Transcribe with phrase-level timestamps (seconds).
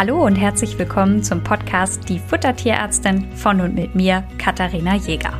[0.00, 5.34] Hallo und herzlich willkommen zum Podcast Die Futtertierärztin von und mit mir, Katharina Jäger.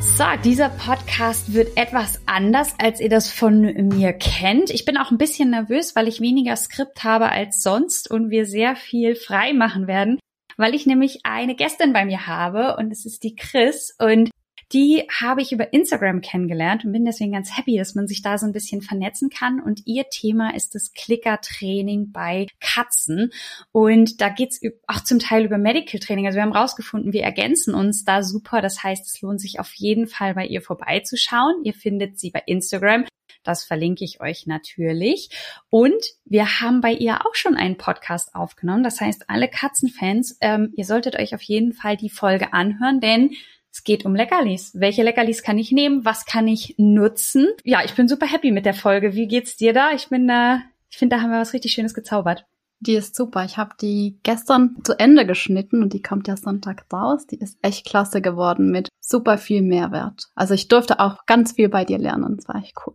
[0.00, 4.68] So, dieser Podcast wird etwas anders, als ihr das von mir kennt.
[4.68, 8.44] Ich bin auch ein bisschen nervös, weil ich weniger Skript habe als sonst und wir
[8.44, 10.20] sehr viel frei machen werden,
[10.58, 14.28] weil ich nämlich eine Gästin bei mir habe und es ist die Chris und
[14.72, 18.36] die habe ich über Instagram kennengelernt und bin deswegen ganz happy, dass man sich da
[18.36, 19.60] so ein bisschen vernetzen kann.
[19.60, 23.32] Und ihr Thema ist das Clicker-Training bei Katzen.
[23.70, 26.26] Und da geht's auch zum Teil über Medical Training.
[26.26, 28.60] Also wir haben rausgefunden, wir ergänzen uns da super.
[28.60, 31.62] Das heißt, es lohnt sich auf jeden Fall bei ihr vorbeizuschauen.
[31.62, 33.04] Ihr findet sie bei Instagram.
[33.44, 35.30] Das verlinke ich euch natürlich.
[35.70, 38.82] Und wir haben bei ihr auch schon einen Podcast aufgenommen.
[38.82, 43.30] Das heißt, alle Katzenfans, ähm, ihr solltet euch auf jeden Fall die Folge anhören, denn
[43.76, 44.70] es geht um Leckerlis.
[44.74, 46.06] Welche Leckerlis kann ich nehmen?
[46.06, 47.48] Was kann ich nutzen?
[47.62, 49.14] Ja, ich bin super happy mit der Folge.
[49.14, 49.92] Wie geht's dir da?
[49.92, 52.46] Ich bin da, ich finde, da haben wir was richtig Schönes gezaubert.
[52.80, 53.44] Die ist super.
[53.44, 57.26] Ich habe die gestern zu Ende geschnitten und die kommt ja Sonntag raus.
[57.26, 60.28] Die ist echt klasse geworden mit super viel Mehrwert.
[60.34, 62.36] Also ich durfte auch ganz viel bei dir lernen.
[62.36, 62.94] Das war echt cool.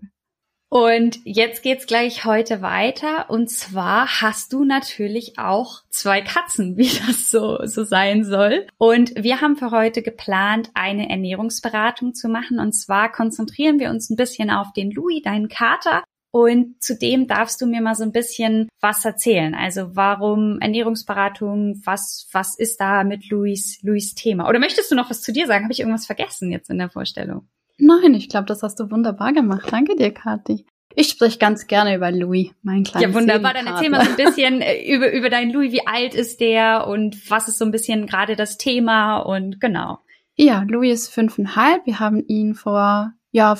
[0.73, 3.30] Und jetzt geht's gleich heute weiter.
[3.30, 8.67] Und zwar hast du natürlich auch zwei Katzen, wie das so, so sein soll.
[8.77, 12.58] Und wir haben für heute geplant, eine Ernährungsberatung zu machen.
[12.58, 16.05] Und zwar konzentrieren wir uns ein bisschen auf den Louis, deinen Kater.
[16.33, 19.53] Und zudem darfst du mir mal so ein bisschen was erzählen.
[19.53, 21.81] Also warum Ernährungsberatung?
[21.83, 24.47] Was, was ist da mit Louis, Louis Thema?
[24.47, 25.66] Oder möchtest du noch was zu dir sagen?
[25.66, 27.49] Habe ich irgendwas vergessen jetzt in der Vorstellung?
[27.82, 29.68] Nein, ich glaube, das hast du wunderbar gemacht.
[29.72, 30.66] Danke dir, Kathi.
[30.94, 33.56] Ich spreche ganz gerne über Louis, mein kleines Ja, wunderbar.
[33.56, 35.72] Dann erzähl mal so ein bisschen äh, über, über deinen Louis.
[35.72, 40.00] Wie alt ist der und was ist so ein bisschen gerade das Thema und genau.
[40.36, 41.88] Ja, Louis ist fünfeinhalb.
[41.88, 43.58] Wir haben ihn vor, ja,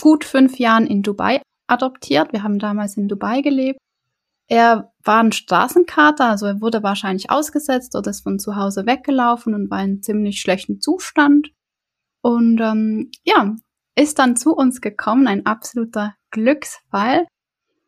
[0.00, 2.32] gut fünf Jahren in Dubai adoptiert.
[2.32, 3.80] Wir haben damals in Dubai gelebt.
[4.46, 9.54] Er war ein Straßenkater, also er wurde wahrscheinlich ausgesetzt oder ist von zu Hause weggelaufen
[9.54, 11.50] und war in ziemlich schlechten Zustand.
[12.20, 13.56] Und ähm, ja,
[13.96, 17.26] ist dann zu uns gekommen, ein absoluter Glücksfall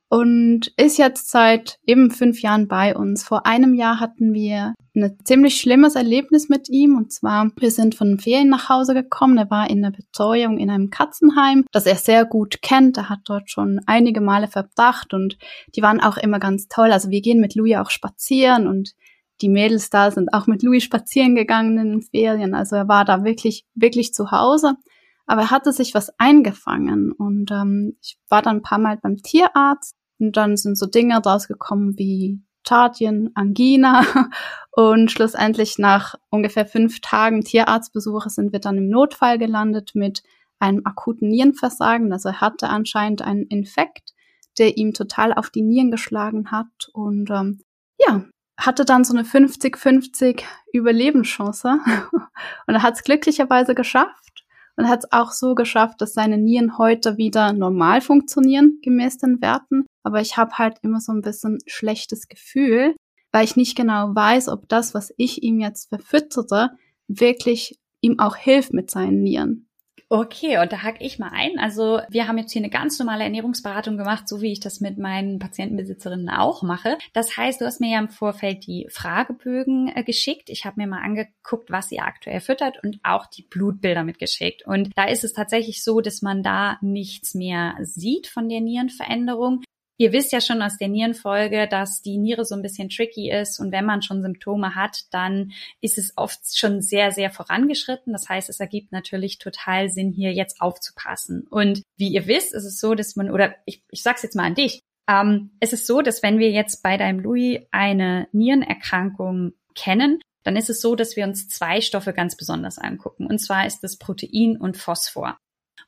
[0.09, 3.25] und ist jetzt seit eben fünf Jahren bei uns.
[3.25, 7.97] Vor einem Jahr hatten wir ein ziemlich schlimmes Erlebnis mit ihm und zwar, wir sind
[7.97, 9.37] von Ferien nach Hause gekommen.
[9.37, 12.97] Er war in der Betreuung in einem Katzenheim, das er sehr gut kennt.
[12.97, 15.37] Er hat dort schon einige Male verbracht und
[15.75, 16.93] die waren auch immer ganz toll.
[16.93, 18.95] Also wir gehen mit Louis auch spazieren und
[19.43, 22.55] die Mädels da sind auch mit Louis spazieren gegangen in den Ferien.
[22.55, 24.77] Also er war da wirklich, wirklich zu Hause.
[25.27, 29.17] Aber er hatte sich was eingefangen und ähm, ich war dann ein paar Mal beim
[29.17, 34.05] Tierarzt und dann sind so Dinge rausgekommen wie Tardien, Angina
[34.73, 40.23] und schlussendlich nach ungefähr fünf Tagen Tierarztbesuche sind wir dann im Notfall gelandet mit
[40.59, 42.13] einem akuten Nierenversagen.
[42.13, 44.15] Also er hatte anscheinend einen Infekt,
[44.59, 47.61] der ihm total auf die Nieren geschlagen hat und ähm,
[47.99, 48.25] ja,
[48.59, 50.43] hatte dann so eine 50-50
[50.73, 51.79] Überlebenschance
[52.67, 54.46] und er hat es glücklicherweise geschafft
[54.77, 59.41] und hat es auch so geschafft, dass seine Nieren heute wieder normal funktionieren, gemäß den
[59.41, 59.87] Werten.
[60.03, 62.95] Aber ich habe halt immer so ein bisschen schlechtes Gefühl,
[63.33, 66.71] weil ich nicht genau weiß, ob das, was ich ihm jetzt verfüttere,
[67.09, 69.66] wirklich ihm auch hilft mit seinen Nieren.
[70.09, 71.59] Okay, und da hake ich mal ein.
[71.59, 74.99] Also wir haben jetzt hier eine ganz normale Ernährungsberatung gemacht, so wie ich das mit
[74.99, 76.97] meinen Patientenbesitzerinnen auch mache.
[77.13, 80.49] Das heißt, du hast mir ja im Vorfeld die Fragebögen äh, geschickt.
[80.49, 84.65] Ich habe mir mal angeguckt, was ihr aktuell füttert und auch die Blutbilder mitgeschickt.
[84.65, 89.65] Und da ist es tatsächlich so, dass man da nichts mehr sieht von der Nierenveränderung.
[89.99, 93.59] Ihr wisst ja schon aus der Nierenfolge, dass die Niere so ein bisschen tricky ist
[93.59, 98.13] und wenn man schon Symptome hat, dann ist es oft schon sehr, sehr vorangeschritten.
[98.13, 101.47] Das heißt, es ergibt natürlich total Sinn, hier jetzt aufzupassen.
[101.49, 104.45] Und wie ihr wisst, ist es so, dass man, oder ich, ich sag's jetzt mal
[104.45, 109.53] an dich, ähm, es ist so, dass wenn wir jetzt bei deinem Louis eine Nierenerkrankung
[109.75, 113.27] kennen, dann ist es so, dass wir uns zwei Stoffe ganz besonders angucken.
[113.27, 115.39] Und zwar ist das Protein und Phosphor.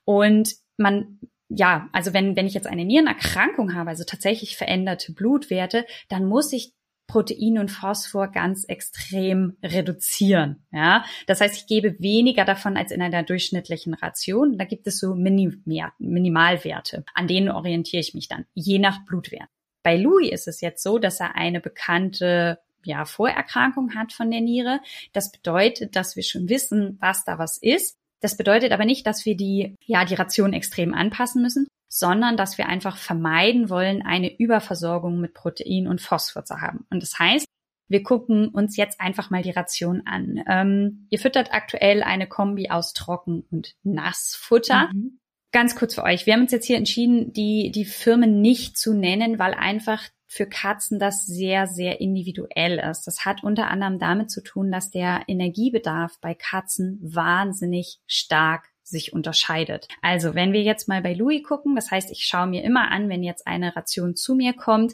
[0.03, 5.85] Und man ja, also wenn, wenn ich jetzt eine Nierenerkrankung habe, also tatsächlich veränderte Blutwerte,
[6.07, 6.73] dann muss ich
[7.07, 10.63] Protein und Phosphor ganz extrem reduzieren.
[10.71, 14.59] Ja, das heißt, ich gebe weniger davon als in einer durchschnittlichen Ration.
[14.59, 19.49] Da gibt es so Minimalwerte, an denen orientiere ich mich dann, je nach Blutwert.
[19.81, 24.41] Bei Louis ist es jetzt so, dass er eine bekannte ja, Vorerkrankung hat von der
[24.41, 24.79] Niere.
[25.11, 27.98] Das bedeutet, dass wir schon wissen, was da was ist.
[28.21, 32.57] Das bedeutet aber nicht, dass wir die, ja, die Ration extrem anpassen müssen, sondern dass
[32.57, 36.85] wir einfach vermeiden wollen, eine Überversorgung mit Protein und Phosphor zu haben.
[36.89, 37.47] Und das heißt,
[37.89, 40.43] wir gucken uns jetzt einfach mal die Ration an.
[40.47, 44.91] Ähm, ihr füttert aktuell eine Kombi aus Trocken- und Nassfutter.
[44.93, 45.19] Mhm.
[45.51, 46.27] Ganz kurz für euch.
[46.27, 50.45] Wir haben uns jetzt hier entschieden, die, die Firmen nicht zu nennen, weil einfach für
[50.45, 53.07] Katzen das sehr, sehr individuell ist.
[53.07, 59.11] Das hat unter anderem damit zu tun, dass der Energiebedarf bei Katzen wahnsinnig stark sich
[59.11, 59.87] unterscheidet.
[60.03, 63.09] Also wenn wir jetzt mal bei Louis gucken, das heißt, ich schaue mir immer an,
[63.09, 64.93] wenn jetzt eine Ration zu mir kommt,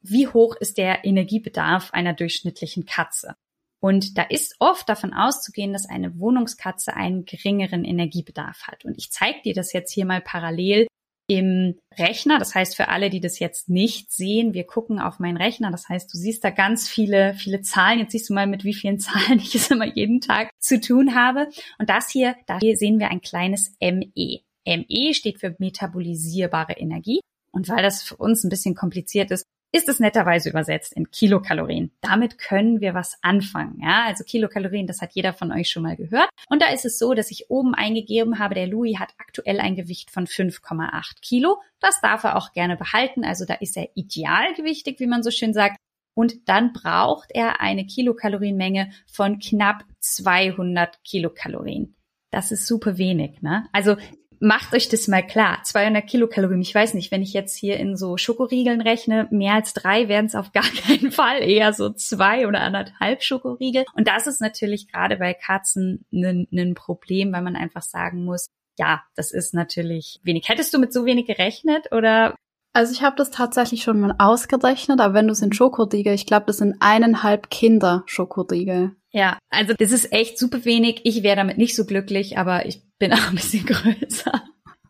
[0.00, 3.36] wie hoch ist der Energiebedarf einer durchschnittlichen Katze?
[3.78, 8.86] Und da ist oft davon auszugehen, dass eine Wohnungskatze einen geringeren Energiebedarf hat.
[8.86, 10.86] Und ich zeige dir das jetzt hier mal parallel
[11.28, 12.38] im Rechner.
[12.38, 15.70] Das heißt, für alle, die das jetzt nicht sehen, wir gucken auf meinen Rechner.
[15.70, 17.98] Das heißt, du siehst da ganz viele, viele Zahlen.
[17.98, 21.14] Jetzt siehst du mal, mit wie vielen Zahlen ich es immer jeden Tag zu tun
[21.14, 21.48] habe.
[21.78, 24.40] Und das hier, da sehen wir ein kleines ME.
[24.66, 27.20] ME steht für metabolisierbare Energie.
[27.52, 31.90] Und weil das für uns ein bisschen kompliziert ist, ist es netterweise übersetzt in Kilokalorien.
[32.00, 33.80] Damit können wir was anfangen.
[33.80, 36.28] Ja, also Kilokalorien, das hat jeder von euch schon mal gehört.
[36.48, 39.76] Und da ist es so, dass ich oben eingegeben habe, der Louis hat aktuell ein
[39.76, 41.60] Gewicht von 5,8 Kilo.
[41.80, 43.24] Das darf er auch gerne behalten.
[43.24, 45.76] Also da ist er idealgewichtig, wie man so schön sagt.
[46.14, 51.94] Und dann braucht er eine Kilokalorienmenge von knapp 200 Kilokalorien.
[52.30, 53.68] Das ist super wenig, ne?
[53.72, 53.96] Also
[54.40, 55.60] macht euch das mal klar.
[55.64, 56.60] 200 Kilokalorien.
[56.60, 60.26] Ich weiß nicht, wenn ich jetzt hier in so Schokoriegeln rechne, mehr als drei wären
[60.26, 61.42] es auf gar keinen Fall.
[61.42, 63.84] Eher so zwei oder anderthalb Schokoriegel.
[63.94, 68.48] Und das ist natürlich gerade bei Katzen ein Problem, weil man einfach sagen muss,
[68.78, 70.48] ja, das ist natürlich wenig.
[70.48, 72.34] Hättest du mit so wenig gerechnet oder?
[72.76, 76.26] Also ich habe das tatsächlich schon mal ausgerechnet, aber wenn du es in Schokoriegel, ich
[76.26, 78.94] glaube, das sind eineinhalb Kinder Schokoriegel.
[79.12, 81.00] Ja, also das ist echt super wenig.
[81.04, 84.42] Ich wäre damit nicht so glücklich, aber ich bin auch ein bisschen größer.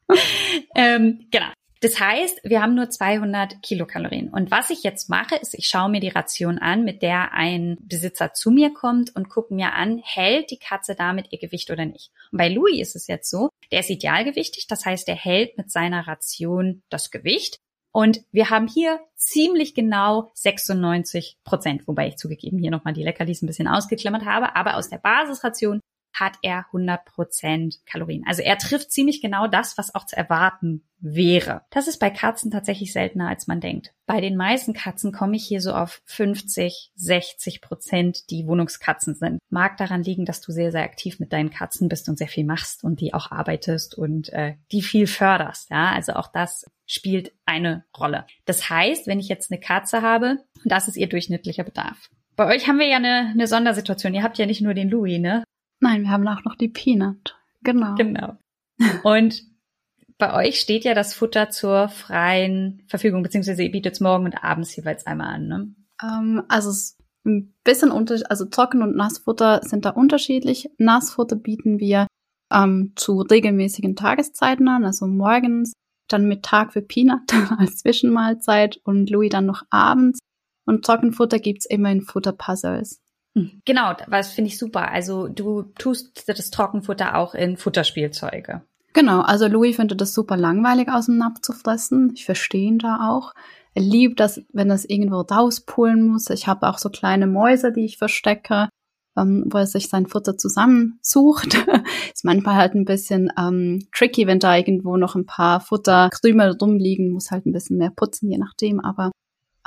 [0.75, 1.47] ähm, genau.
[1.81, 4.31] Das heißt, wir haben nur 200 Kilokalorien.
[4.31, 7.77] Und was ich jetzt mache, ist, ich schaue mir die Ration an, mit der ein
[7.83, 11.85] Besitzer zu mir kommt und gucke mir an, hält die Katze damit ihr Gewicht oder
[11.85, 12.11] nicht.
[12.33, 15.71] Und bei Louis ist es jetzt so, der ist idealgewichtig, das heißt, er hält mit
[15.71, 17.61] seiner Ration das Gewicht.
[17.97, 23.41] Und wir haben hier ziemlich genau 96 Prozent, wobei ich zugegeben hier nochmal die Leckerlis
[23.41, 25.81] ein bisschen ausgeklammert habe, aber aus der Basisration
[26.13, 28.23] hat er 100 Prozent Kalorien.
[28.27, 31.63] Also er trifft ziemlich genau das, was auch zu erwarten wäre.
[31.71, 33.95] Das ist bei Katzen tatsächlich seltener, als man denkt.
[34.05, 39.39] Bei den meisten Katzen komme ich hier so auf 50, 60 Prozent, die Wohnungskatzen sind.
[39.49, 42.45] Mag daran liegen, dass du sehr, sehr aktiv mit deinen Katzen bist und sehr viel
[42.45, 45.71] machst und die auch arbeitest und äh, die viel förderst.
[45.71, 48.27] Ja, also auch das spielt eine Rolle.
[48.45, 52.11] Das heißt, wenn ich jetzt eine Katze habe, das ist ihr durchschnittlicher Bedarf.
[52.37, 54.15] Bei euch haben wir ja eine, eine Sondersituation.
[54.15, 55.45] Ihr habt ja nicht nur den Louis, ne?
[55.81, 57.37] Nein, wir haben auch noch die Peanut.
[57.63, 57.95] Genau.
[57.97, 58.37] Genau.
[59.03, 59.43] Und
[60.19, 64.43] bei euch steht ja das Futter zur freien Verfügung, beziehungsweise ihr bietet es morgen und
[64.43, 65.75] abends jeweils einmal an, ne?
[66.03, 66.97] Ähm, also es
[67.27, 70.71] ein bisschen unterschiedlich, also Trocken- und Nassfutter sind da unterschiedlich.
[70.79, 72.07] Nassfutter bieten wir
[72.53, 75.73] ähm, zu regelmäßigen Tageszeiten an, also morgens,
[76.09, 80.21] dann Mittag für Peanut als Zwischenmahlzeit und Louis dann noch abends.
[80.65, 83.01] Und Trockenfutter gibt's immer in Futterpuzzles.
[83.35, 83.63] Hm.
[83.65, 84.91] Genau, was finde ich super.
[84.91, 88.63] Also du tust das Trockenfutter auch in Futterspielzeuge.
[88.93, 92.13] Genau, also Louis findet das super langweilig aus dem Napf zu fressen.
[92.15, 93.35] Ich verstehe ihn da auch.
[93.75, 96.31] Er liebt das, wenn er es irgendwo rauspulen muss.
[96.31, 98.71] Ich habe auch so kleine Mäuse, die ich verstecke,
[99.17, 101.55] ähm, wo er sich sein Futter zusammensucht.
[102.15, 107.13] Ist manchmal halt ein bisschen ähm, tricky, wenn da irgendwo noch ein paar Futterkrümel rumliegen,
[107.13, 108.81] muss halt ein bisschen mehr putzen, je nachdem.
[108.81, 109.11] Aber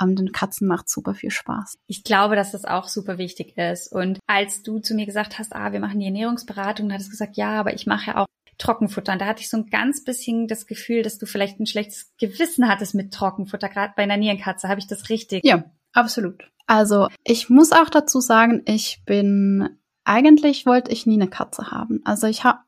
[0.00, 1.76] ähm, den Katzen macht super viel Spaß.
[1.86, 3.92] Ich glaube, dass das auch super wichtig ist.
[3.92, 7.12] Und als du zu mir gesagt hast, ah, wir machen die Ernährungsberatung, da hattest du
[7.12, 8.26] gesagt, ja, aber ich mache ja auch
[8.58, 9.12] Trockenfutter.
[9.12, 12.12] Und da hatte ich so ein ganz bisschen das Gefühl, dass du vielleicht ein schlechtes
[12.18, 14.68] Gewissen hattest mit Trockenfutter, gerade bei einer Nierenkatze.
[14.68, 15.44] Habe ich das richtig?
[15.44, 16.50] Ja, absolut.
[16.66, 19.68] Also ich muss auch dazu sagen, ich bin
[20.04, 22.00] eigentlich wollte ich nie eine Katze haben.
[22.04, 22.60] Also ich habe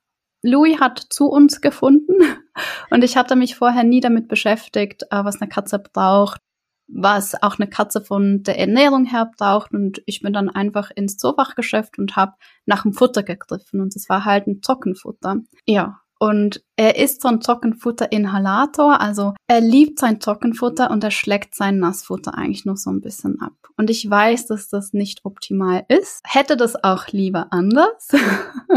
[0.42, 2.14] Louis hat zu uns gefunden
[2.90, 6.40] und ich hatte mich vorher nie damit beschäftigt, äh, was eine Katze braucht,
[6.88, 9.72] was auch eine Katze von der Ernährung her braucht.
[9.72, 12.34] Und ich bin dann einfach ins Zoofachgeschäft und habe
[12.66, 13.80] nach dem Futter gegriffen.
[13.80, 15.36] Und es war halt ein Trockenfutter.
[15.66, 16.00] Ja.
[16.22, 19.00] Und er isst so ein Trockenfutter-Inhalator.
[19.00, 23.40] Also er liebt sein Trockenfutter und er schlägt sein Nassfutter eigentlich noch so ein bisschen
[23.40, 23.54] ab.
[23.76, 26.20] Und ich weiß, dass das nicht optimal ist.
[26.24, 28.06] Hätte das auch lieber anders.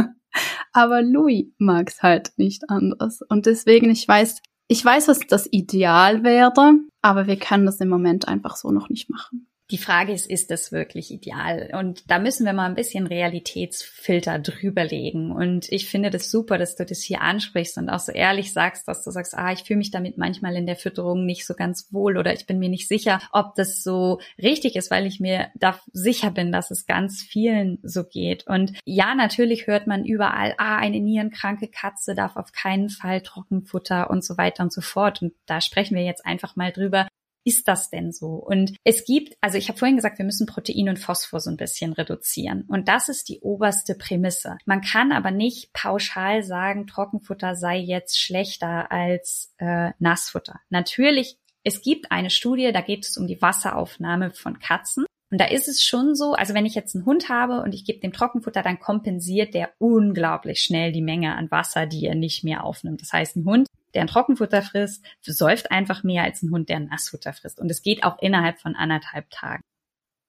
[0.74, 3.22] Aber Louis mag es halt nicht anders.
[3.30, 7.90] Und deswegen, ich weiß, ich weiß, was das Ideal wäre, aber wir können das im
[7.90, 9.48] Moment einfach so noch nicht machen.
[9.72, 11.72] Die Frage ist, ist das wirklich ideal?
[11.74, 15.32] Und da müssen wir mal ein bisschen Realitätsfilter drüberlegen.
[15.32, 18.88] Und ich finde das super, dass du das hier ansprichst und auch so ehrlich sagst,
[18.88, 21.92] dass du sagst, ah, ich fühle mich damit manchmal in der Fütterung nicht so ganz
[21.92, 25.48] wohl oder ich bin mir nicht sicher, ob das so richtig ist, weil ich mir
[25.56, 28.46] da sicher bin, dass es ganz vielen so geht.
[28.46, 34.12] Und ja, natürlich hört man überall, ah, eine nierenkranke Katze darf auf keinen Fall Trockenfutter
[34.12, 35.24] und so weiter und so fort.
[35.24, 37.08] Und da sprechen wir jetzt einfach mal drüber,
[37.46, 38.30] ist das denn so?
[38.30, 41.58] Und es gibt, also ich habe vorhin gesagt, wir müssen Protein und Phosphor so ein
[41.58, 42.66] bisschen reduzieren.
[42.68, 44.58] Und das ist die oberste Prämisse.
[44.66, 50.60] Man kann aber nicht pauschal sagen, Trockenfutter sei jetzt schlechter als äh, Nassfutter.
[50.70, 55.06] Natürlich, es gibt eine Studie, da geht es um die Wasseraufnahme von Katzen.
[55.32, 57.86] Und da ist es schon so, also wenn ich jetzt einen Hund habe und ich
[57.86, 62.44] gebe dem Trockenfutter, dann kompensiert der unglaublich schnell die Menge an Wasser, die er nicht
[62.44, 63.02] mehr aufnimmt.
[63.02, 66.78] Das heißt, ein Hund, der ein Trockenfutter frisst, säuft einfach mehr als ein Hund, der
[66.78, 67.60] ein Nassfutter frisst.
[67.60, 69.64] Und es geht auch innerhalb von anderthalb Tagen.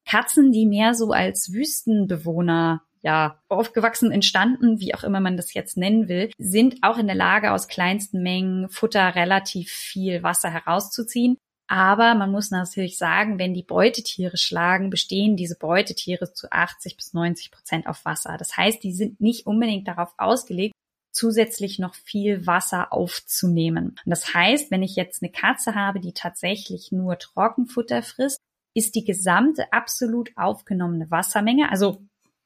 [0.07, 5.77] Katzen, die mehr so als Wüstenbewohner ja, aufgewachsen, entstanden, wie auch immer man das jetzt
[5.77, 11.37] nennen will, sind auch in der Lage, aus kleinsten Mengen Futter relativ viel Wasser herauszuziehen.
[11.69, 17.13] Aber man muss natürlich sagen, wenn die Beutetiere schlagen, bestehen diese Beutetiere zu 80 bis
[17.13, 18.37] 90 Prozent auf Wasser.
[18.37, 20.73] Das heißt, die sind nicht unbedingt darauf ausgelegt,
[21.17, 23.95] zusätzlich noch viel Wasser aufzunehmen.
[24.05, 28.39] Und das heißt, wenn ich jetzt eine Katze habe, die tatsächlich nur Trockenfutter frisst,
[28.73, 32.01] ist die gesamte absolut aufgenommene Wassermenge, also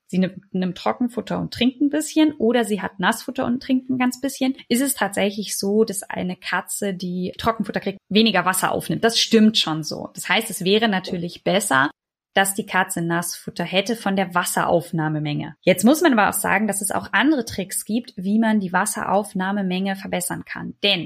[0.08, 3.98] sie nimmt, nimmt Trockenfutter und trinkt ein bisschen oder sie hat Nassfutter und trinkt ein
[3.98, 9.04] ganz bisschen, ist es tatsächlich so, dass eine Katze, die Trockenfutter kriegt, weniger Wasser aufnimmt.
[9.04, 10.10] Das stimmt schon so.
[10.14, 11.92] Das heißt, es wäre natürlich besser,
[12.34, 15.56] dass die Katze Nassfutter hätte von der Wasseraufnahmemenge.
[15.62, 18.74] Jetzt muss man aber auch sagen, dass es auch andere Tricks gibt, wie man die
[18.74, 20.76] Wasseraufnahmemenge verbessern kann.
[20.84, 21.06] Denn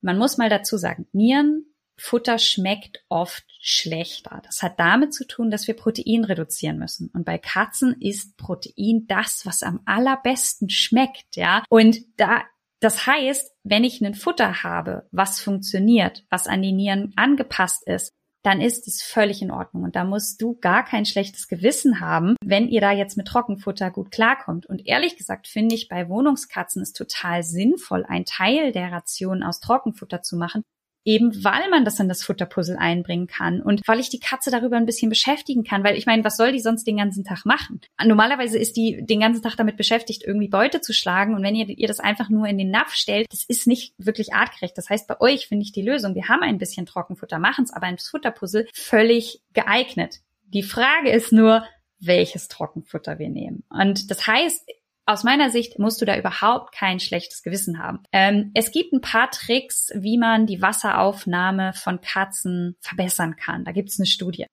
[0.00, 4.40] man muss mal dazu sagen, Nierenfutter schmeckt oft schlechter.
[4.44, 7.10] Das hat damit zu tun, dass wir Protein reduzieren müssen.
[7.12, 11.64] Und bei Katzen ist Protein das, was am allerbesten schmeckt, ja.
[11.68, 12.42] Und da
[12.80, 18.14] das heißt, wenn ich ein Futter habe, was funktioniert, was an die Nieren angepasst ist,
[18.42, 19.82] dann ist es völlig in Ordnung.
[19.84, 23.90] Und da musst du gar kein schlechtes Gewissen haben, wenn ihr da jetzt mit Trockenfutter
[23.90, 24.66] gut klarkommt.
[24.66, 29.60] Und ehrlich gesagt finde ich bei Wohnungskatzen es total sinnvoll, ein Teil der Ration aus
[29.60, 30.62] Trockenfutter zu machen,
[31.04, 34.76] eben weil man das in das Futterpuzzle einbringen kann und weil ich die Katze darüber
[34.76, 37.80] ein bisschen beschäftigen kann, weil ich meine, was soll die sonst den ganzen Tag machen?
[38.04, 41.68] Normalerweise ist die den ganzen Tag damit beschäftigt, irgendwie Beute zu schlagen und wenn ihr
[41.68, 44.76] ihr das einfach nur in den Napf stellt, das ist nicht wirklich artgerecht.
[44.76, 47.72] Das heißt, bei euch finde ich die Lösung, wir haben ein bisschen Trockenfutter, machen es
[47.72, 50.20] aber ins Futterpuzzle völlig geeignet.
[50.48, 51.64] Die Frage ist nur,
[52.00, 53.62] welches Trockenfutter wir nehmen.
[53.68, 54.68] Und das heißt,
[55.10, 58.00] aus meiner Sicht musst du da überhaupt kein schlechtes Gewissen haben.
[58.12, 63.64] Ähm, es gibt ein paar Tricks, wie man die Wasseraufnahme von Katzen verbessern kann.
[63.64, 64.46] Da gibt es eine Studie.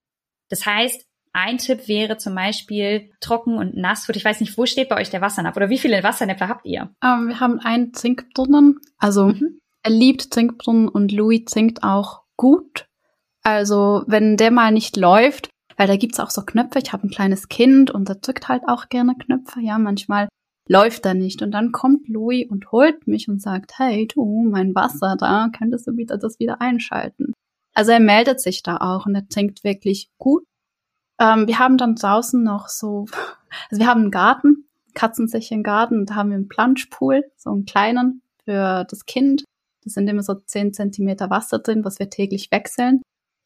[0.49, 4.17] Das heißt, ein Tipp wäre zum Beispiel Trocken- und Nassfutter.
[4.17, 6.89] Ich weiß nicht, wo steht bei euch der Wassernapf oder wie viele Wassernäpfe habt ihr?
[7.03, 8.79] Ähm, wir haben einen Zinkbrunnen.
[8.97, 9.59] Also mhm.
[9.83, 12.87] er liebt Zinkbrunnen und Louis zinkt auch gut.
[13.43, 16.79] Also wenn der mal nicht läuft, weil da gibt's auch so Knöpfe.
[16.79, 19.61] Ich habe ein kleines Kind und der zückt halt auch gerne Knöpfe.
[19.61, 20.27] Ja, manchmal
[20.67, 21.41] läuft da nicht.
[21.41, 25.87] Und dann kommt Louis und holt mich und sagt, hey du, mein Wasser da, könntest
[25.87, 27.33] du wieder das wieder einschalten.
[27.73, 30.43] Also er meldet sich da auch und er trinkt wirklich gut.
[31.19, 33.05] Ähm, wir haben dann draußen noch so,
[33.69, 37.65] also wir haben einen Garten, katzensicheren Garten, und da haben wir einen Planschpool, so einen
[37.65, 39.43] kleinen für das Kind.
[39.83, 43.01] Da sind immer so zehn Zentimeter Wasser drin, was wir täglich wechseln.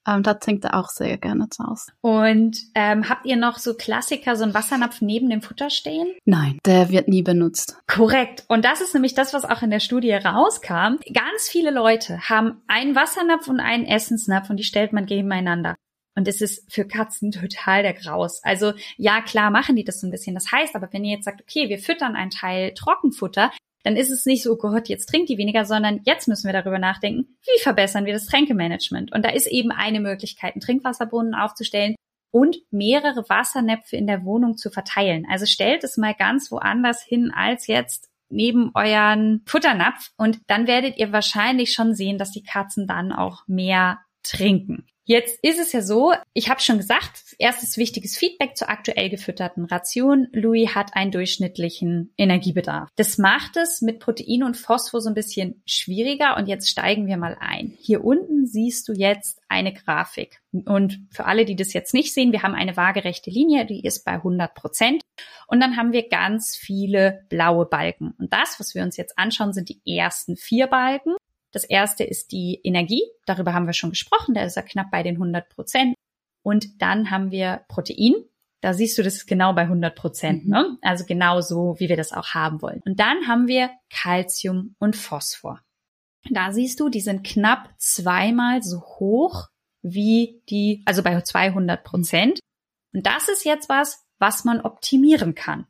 [0.08, 1.91] Ähm, da trinkt er auch sehr gerne zu Hause.
[2.01, 6.08] Und ähm, habt ihr noch so Klassiker, so einen Wassernapf neben dem Futter stehen?
[6.25, 7.77] Nein, der wird nie benutzt.
[7.88, 8.46] Korrekt.
[8.48, 10.98] Und das ist nämlich das, was auch in der Studie rauskam.
[11.13, 15.75] Ganz viele Leute haben einen Wassernapf und einen Essensnapf und die stellt man nebeneinander.
[16.15, 18.43] Und es ist für Katzen total der Graus.
[18.43, 20.36] Also ja, klar machen die das so ein bisschen.
[20.36, 23.51] Das heißt aber, wenn ihr jetzt sagt, okay, wir füttern einen Teil Trockenfutter,
[23.84, 26.54] dann ist es nicht so, oh Gott, jetzt trinkt die weniger, sondern jetzt müssen wir
[26.54, 29.12] darüber nachdenken, wie verbessern wir das Tränkemanagement.
[29.12, 31.96] Und da ist eben eine Möglichkeit, einen Trinkwasserbrunnen aufzustellen
[32.32, 35.26] und mehrere Wassernäpfe in der Wohnung zu verteilen.
[35.30, 40.98] Also stellt es mal ganz woanders hin als jetzt neben euren Futternapf und dann werdet
[40.98, 44.86] ihr wahrscheinlich schon sehen, dass die Katzen dann auch mehr trinken.
[45.03, 49.65] Jetzt ist es ja so, ich habe schon gesagt, erstes wichtiges Feedback zur aktuell gefütterten
[49.65, 50.27] Ration.
[50.31, 52.89] Louis hat einen durchschnittlichen Energiebedarf.
[52.96, 57.17] Das macht es mit Protein und Phosphor so ein bisschen schwieriger und jetzt steigen wir
[57.17, 57.74] mal ein.
[57.79, 60.39] Hier unten siehst du jetzt eine Grafik.
[60.65, 64.05] Und für alle, die das jetzt nicht sehen, wir haben eine waagerechte Linie, die ist
[64.05, 65.01] bei 100 Prozent.
[65.48, 68.13] Und dann haben wir ganz viele blaue Balken.
[68.17, 71.15] Und das, was wir uns jetzt anschauen, sind die ersten vier Balken.
[71.51, 73.03] Das erste ist die Energie.
[73.25, 74.34] Darüber haben wir schon gesprochen.
[74.34, 75.96] Da ist er knapp bei den 100 Prozent.
[76.43, 78.13] Und dann haben wir Protein.
[78.62, 80.51] Da siehst du, das ist genau bei 100 Prozent, mhm.
[80.51, 80.77] ne?
[80.81, 82.81] Also genau so, wie wir das auch haben wollen.
[82.86, 85.62] Und dann haben wir Calcium und Phosphor.
[86.29, 89.48] Da siehst du, die sind knapp zweimal so hoch
[89.81, 92.39] wie die, also bei 200 Prozent.
[92.93, 95.65] Und das ist jetzt was, was man optimieren kann.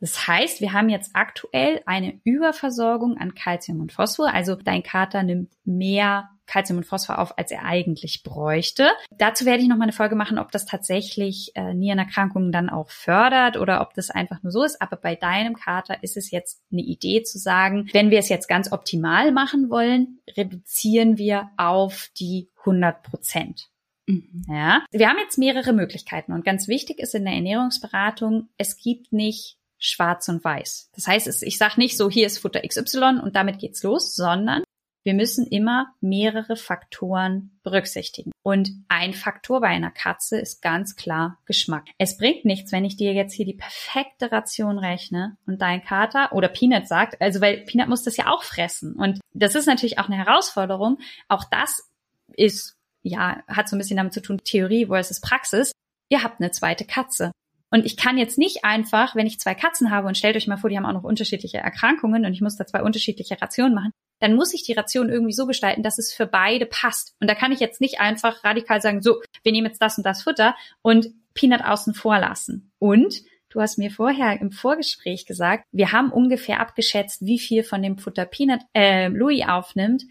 [0.00, 4.32] Das heißt, wir haben jetzt aktuell eine Überversorgung an Calcium und Phosphor.
[4.32, 8.88] Also dein Kater nimmt mehr Calcium und Phosphor auf, als er eigentlich bräuchte.
[9.16, 12.90] Dazu werde ich noch mal eine Folge machen, ob das tatsächlich äh, Nierenerkrankungen dann auch
[12.90, 14.82] fördert oder ob das einfach nur so ist.
[14.82, 18.48] Aber bei deinem Kater ist es jetzt eine Idee zu sagen, wenn wir es jetzt
[18.48, 23.68] ganz optimal machen wollen, reduzieren wir auf die 100 Prozent.
[24.06, 24.44] Mhm.
[24.48, 29.12] Ja, wir haben jetzt mehrere Möglichkeiten und ganz wichtig ist in der Ernährungsberatung, es gibt
[29.12, 30.90] nicht schwarz und weiß.
[30.94, 34.62] Das heißt, ich sage nicht so, hier ist Futter XY und damit geht's los, sondern
[35.02, 38.32] wir müssen immer mehrere Faktoren berücksichtigen.
[38.42, 41.86] Und ein Faktor bei einer Katze ist ganz klar Geschmack.
[41.96, 46.32] Es bringt nichts, wenn ich dir jetzt hier die perfekte Ration rechne und dein Kater
[46.32, 48.94] oder Peanut sagt, also weil Peanut muss das ja auch fressen.
[48.94, 50.98] Und das ist natürlich auch eine Herausforderung.
[51.28, 51.88] Auch das
[52.36, 55.72] ist, ja, hat so ein bisschen damit zu tun, Theorie versus Praxis.
[56.10, 57.32] Ihr habt eine zweite Katze.
[57.70, 60.56] Und ich kann jetzt nicht einfach, wenn ich zwei Katzen habe und stellt euch mal
[60.56, 63.92] vor, die haben auch noch unterschiedliche Erkrankungen und ich muss da zwei unterschiedliche Rationen machen,
[64.18, 67.14] dann muss ich die Ration irgendwie so gestalten, dass es für beide passt.
[67.20, 70.04] Und da kann ich jetzt nicht einfach radikal sagen, so, wir nehmen jetzt das und
[70.04, 72.72] das Futter und Peanut außen vor lassen.
[72.78, 77.82] Und du hast mir vorher im Vorgespräch gesagt, wir haben ungefähr abgeschätzt, wie viel von
[77.82, 80.04] dem Futter Peanut äh, Louis aufnimmt,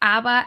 [0.00, 0.44] aber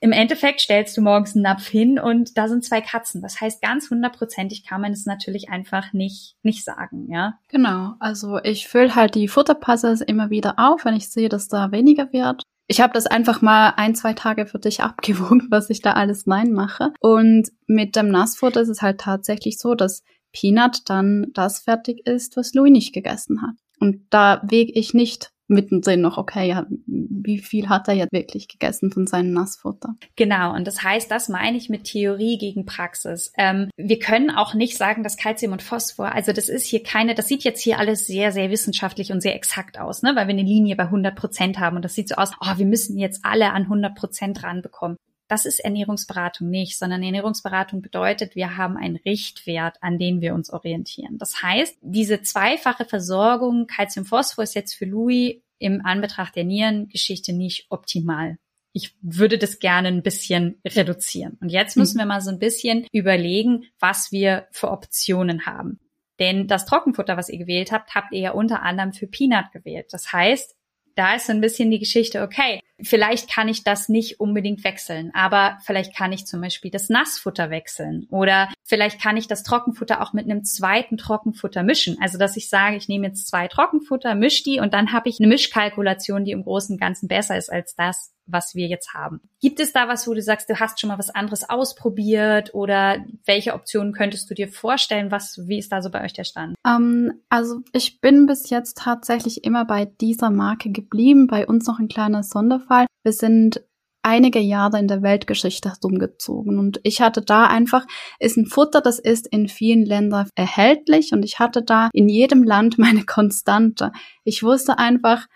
[0.00, 3.20] im Endeffekt stellst du morgens einen Napf hin und da sind zwei Katzen.
[3.20, 7.34] Das heißt, ganz hundertprozentig kann man es natürlich einfach nicht, nicht sagen, ja.
[7.48, 7.94] Genau.
[8.00, 12.12] Also ich fülle halt die Futterpasses immer wieder auf, wenn ich sehe, dass da weniger
[12.12, 12.42] wird.
[12.66, 16.26] Ich habe das einfach mal ein, zwei Tage für dich abgewogen, was ich da alles
[16.26, 16.92] nein mache.
[17.00, 20.02] Und mit dem Nassfutter ist es halt tatsächlich so, dass
[20.32, 23.56] Peanut dann das fertig ist, was Louis nicht gegessen hat.
[23.80, 28.48] Und da wege ich nicht mittendrin noch, okay, ja, wie viel hat er jetzt wirklich
[28.48, 29.96] gegessen von seinem Nassfutter?
[30.16, 33.32] Genau, und das heißt, das meine ich mit Theorie gegen Praxis.
[33.36, 37.14] Ähm, wir können auch nicht sagen, dass Calcium und Phosphor, also das ist hier keine,
[37.14, 40.12] das sieht jetzt hier alles sehr, sehr wissenschaftlich und sehr exakt aus, ne?
[40.14, 42.66] weil wir eine Linie bei 100 Prozent haben und das sieht so aus, oh, wir
[42.66, 44.96] müssen jetzt alle an 100 Prozent ranbekommen.
[45.30, 50.50] Das ist Ernährungsberatung nicht, sondern Ernährungsberatung bedeutet, wir haben einen Richtwert, an den wir uns
[50.50, 51.18] orientieren.
[51.18, 57.66] Das heißt, diese zweifache Versorgung Calcium-Phosphor ist jetzt für Louis im Anbetracht der Nierengeschichte nicht
[57.70, 58.38] optimal.
[58.72, 61.38] Ich würde das gerne ein bisschen reduzieren.
[61.40, 62.00] Und jetzt müssen mhm.
[62.00, 65.78] wir mal so ein bisschen überlegen, was wir für Optionen haben.
[66.18, 69.86] Denn das Trockenfutter, was ihr gewählt habt, habt ihr ja unter anderem für Peanut gewählt.
[69.92, 70.56] Das heißt,
[70.96, 75.10] da ist so ein bisschen die Geschichte, okay, vielleicht kann ich das nicht unbedingt wechseln,
[75.14, 80.00] aber vielleicht kann ich zum Beispiel das Nassfutter wechseln oder vielleicht kann ich das Trockenfutter
[80.00, 81.98] auch mit einem zweiten Trockenfutter mischen.
[82.00, 85.20] Also dass ich sage, ich nehme jetzt zwei Trockenfutter, mische die und dann habe ich
[85.20, 89.20] eine Mischkalkulation, die im Großen und Ganzen besser ist als das, was wir jetzt haben.
[89.40, 93.04] Gibt es da was, wo du sagst, du hast schon mal was anderes ausprobiert oder
[93.24, 95.10] welche Optionen könntest du dir vorstellen?
[95.10, 96.54] Was, wie ist da so bei euch der Stand?
[96.64, 101.26] Ähm, also ich bin bis jetzt tatsächlich immer bei dieser Marke geblieben.
[101.26, 102.69] Bei uns noch ein kleiner Sonderfall Fall.
[103.02, 103.62] Wir sind
[104.02, 107.86] einige Jahre in der Weltgeschichte rumgezogen und ich hatte da einfach,
[108.18, 112.42] ist ein Futter, das ist in vielen Ländern erhältlich und ich hatte da in jedem
[112.42, 113.92] Land meine Konstante.
[114.24, 115.26] Ich wusste einfach,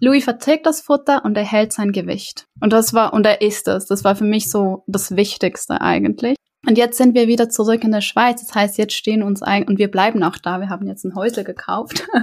[0.00, 2.46] Louis verträgt das Futter und er hält sein Gewicht.
[2.60, 3.86] Und das war, und er isst es.
[3.86, 6.36] Das war für mich so das Wichtigste eigentlich.
[6.66, 8.40] Und jetzt sind wir wieder zurück in der Schweiz.
[8.40, 10.60] Das heißt, jetzt stehen uns ein und wir bleiben auch da.
[10.60, 12.06] Wir haben jetzt ein Häusle gekauft.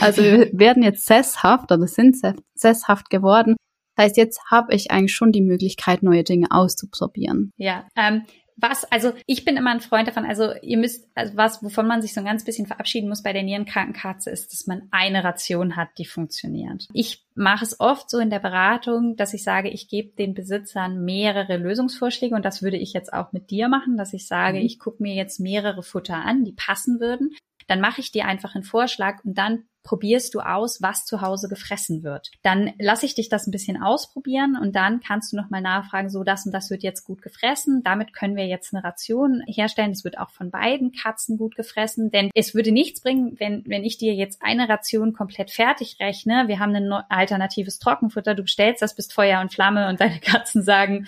[0.00, 2.16] Also wir werden jetzt sesshaft oder sind
[2.54, 3.54] sesshaft geworden.
[3.96, 7.52] Das heißt, jetzt habe ich eigentlich schon die Möglichkeit, neue Dinge auszuprobieren.
[7.56, 8.24] Ja, ähm,
[8.56, 12.02] was, also ich bin immer ein Freund davon, also ihr müsst, also was, wovon man
[12.02, 15.76] sich so ein ganz bisschen verabschieden muss bei der Nierenkrankenkatze, ist, dass man eine Ration
[15.76, 16.86] hat, die funktioniert.
[16.92, 21.04] Ich mache es oft so in der Beratung, dass ich sage, ich gebe den Besitzern
[21.04, 24.66] mehrere Lösungsvorschläge und das würde ich jetzt auch mit dir machen, dass ich sage, mhm.
[24.66, 27.34] ich gucke mir jetzt mehrere Futter an, die passen würden.
[27.66, 31.48] Dann mache ich dir einfach einen Vorschlag und dann probierst du aus, was zu Hause
[31.48, 32.30] gefressen wird.
[32.42, 36.24] Dann lasse ich dich das ein bisschen ausprobieren und dann kannst du nochmal nachfragen, so
[36.24, 37.82] das und das wird jetzt gut gefressen.
[37.84, 39.92] Damit können wir jetzt eine Ration herstellen.
[39.92, 43.84] Es wird auch von beiden Katzen gut gefressen, denn es würde nichts bringen, wenn, wenn
[43.84, 46.48] ich dir jetzt eine Ration komplett fertig rechne.
[46.48, 48.34] Wir haben ein alternatives Trockenfutter.
[48.34, 51.06] Du bestellst das, bist Feuer und Flamme und deine Katzen sagen,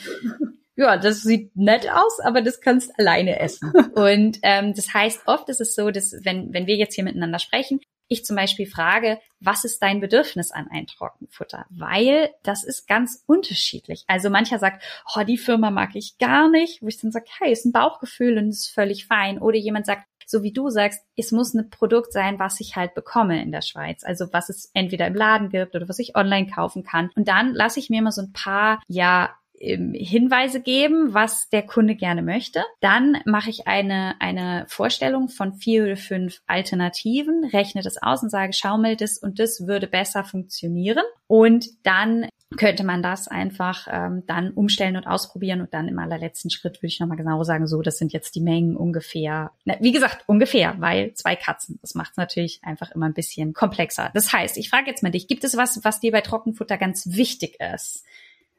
[0.76, 3.72] ja, das sieht nett aus, aber das kannst alleine essen.
[3.94, 7.38] Und ähm, das heißt, oft ist es so, dass wenn, wenn wir jetzt hier miteinander
[7.38, 11.66] sprechen, ich zum Beispiel frage, was ist dein Bedürfnis an ein Trockenfutter?
[11.70, 14.04] Weil das ist ganz unterschiedlich.
[14.06, 14.82] Also mancher sagt,
[15.14, 18.38] oh, die Firma mag ich gar nicht, wo ich dann sage, hey, ist ein Bauchgefühl
[18.38, 19.38] und ist völlig fein.
[19.40, 22.94] Oder jemand sagt, so wie du sagst, es muss ein Produkt sein, was ich halt
[22.94, 24.02] bekomme in der Schweiz.
[24.04, 27.10] Also was es entweder im Laden gibt oder was ich online kaufen kann.
[27.14, 31.94] Und dann lasse ich mir immer so ein paar, ja, Hinweise geben, was der Kunde
[31.94, 32.62] gerne möchte.
[32.80, 38.30] Dann mache ich eine, eine Vorstellung von vier oder fünf Alternativen, rechne das aus und
[38.30, 41.04] sage, schau mal, das und das würde besser funktionieren.
[41.26, 46.50] Und dann könnte man das einfach ähm, dann umstellen und ausprobieren und dann im allerletzten
[46.50, 49.50] Schritt würde ich nochmal genau sagen, so, das sind jetzt die Mengen ungefähr.
[49.64, 53.52] Na, wie gesagt, ungefähr, weil zwei Katzen, das macht es natürlich einfach immer ein bisschen
[53.52, 54.10] komplexer.
[54.14, 57.16] Das heißt, ich frage jetzt mal dich, gibt es was, was dir bei Trockenfutter ganz
[57.16, 58.04] wichtig ist?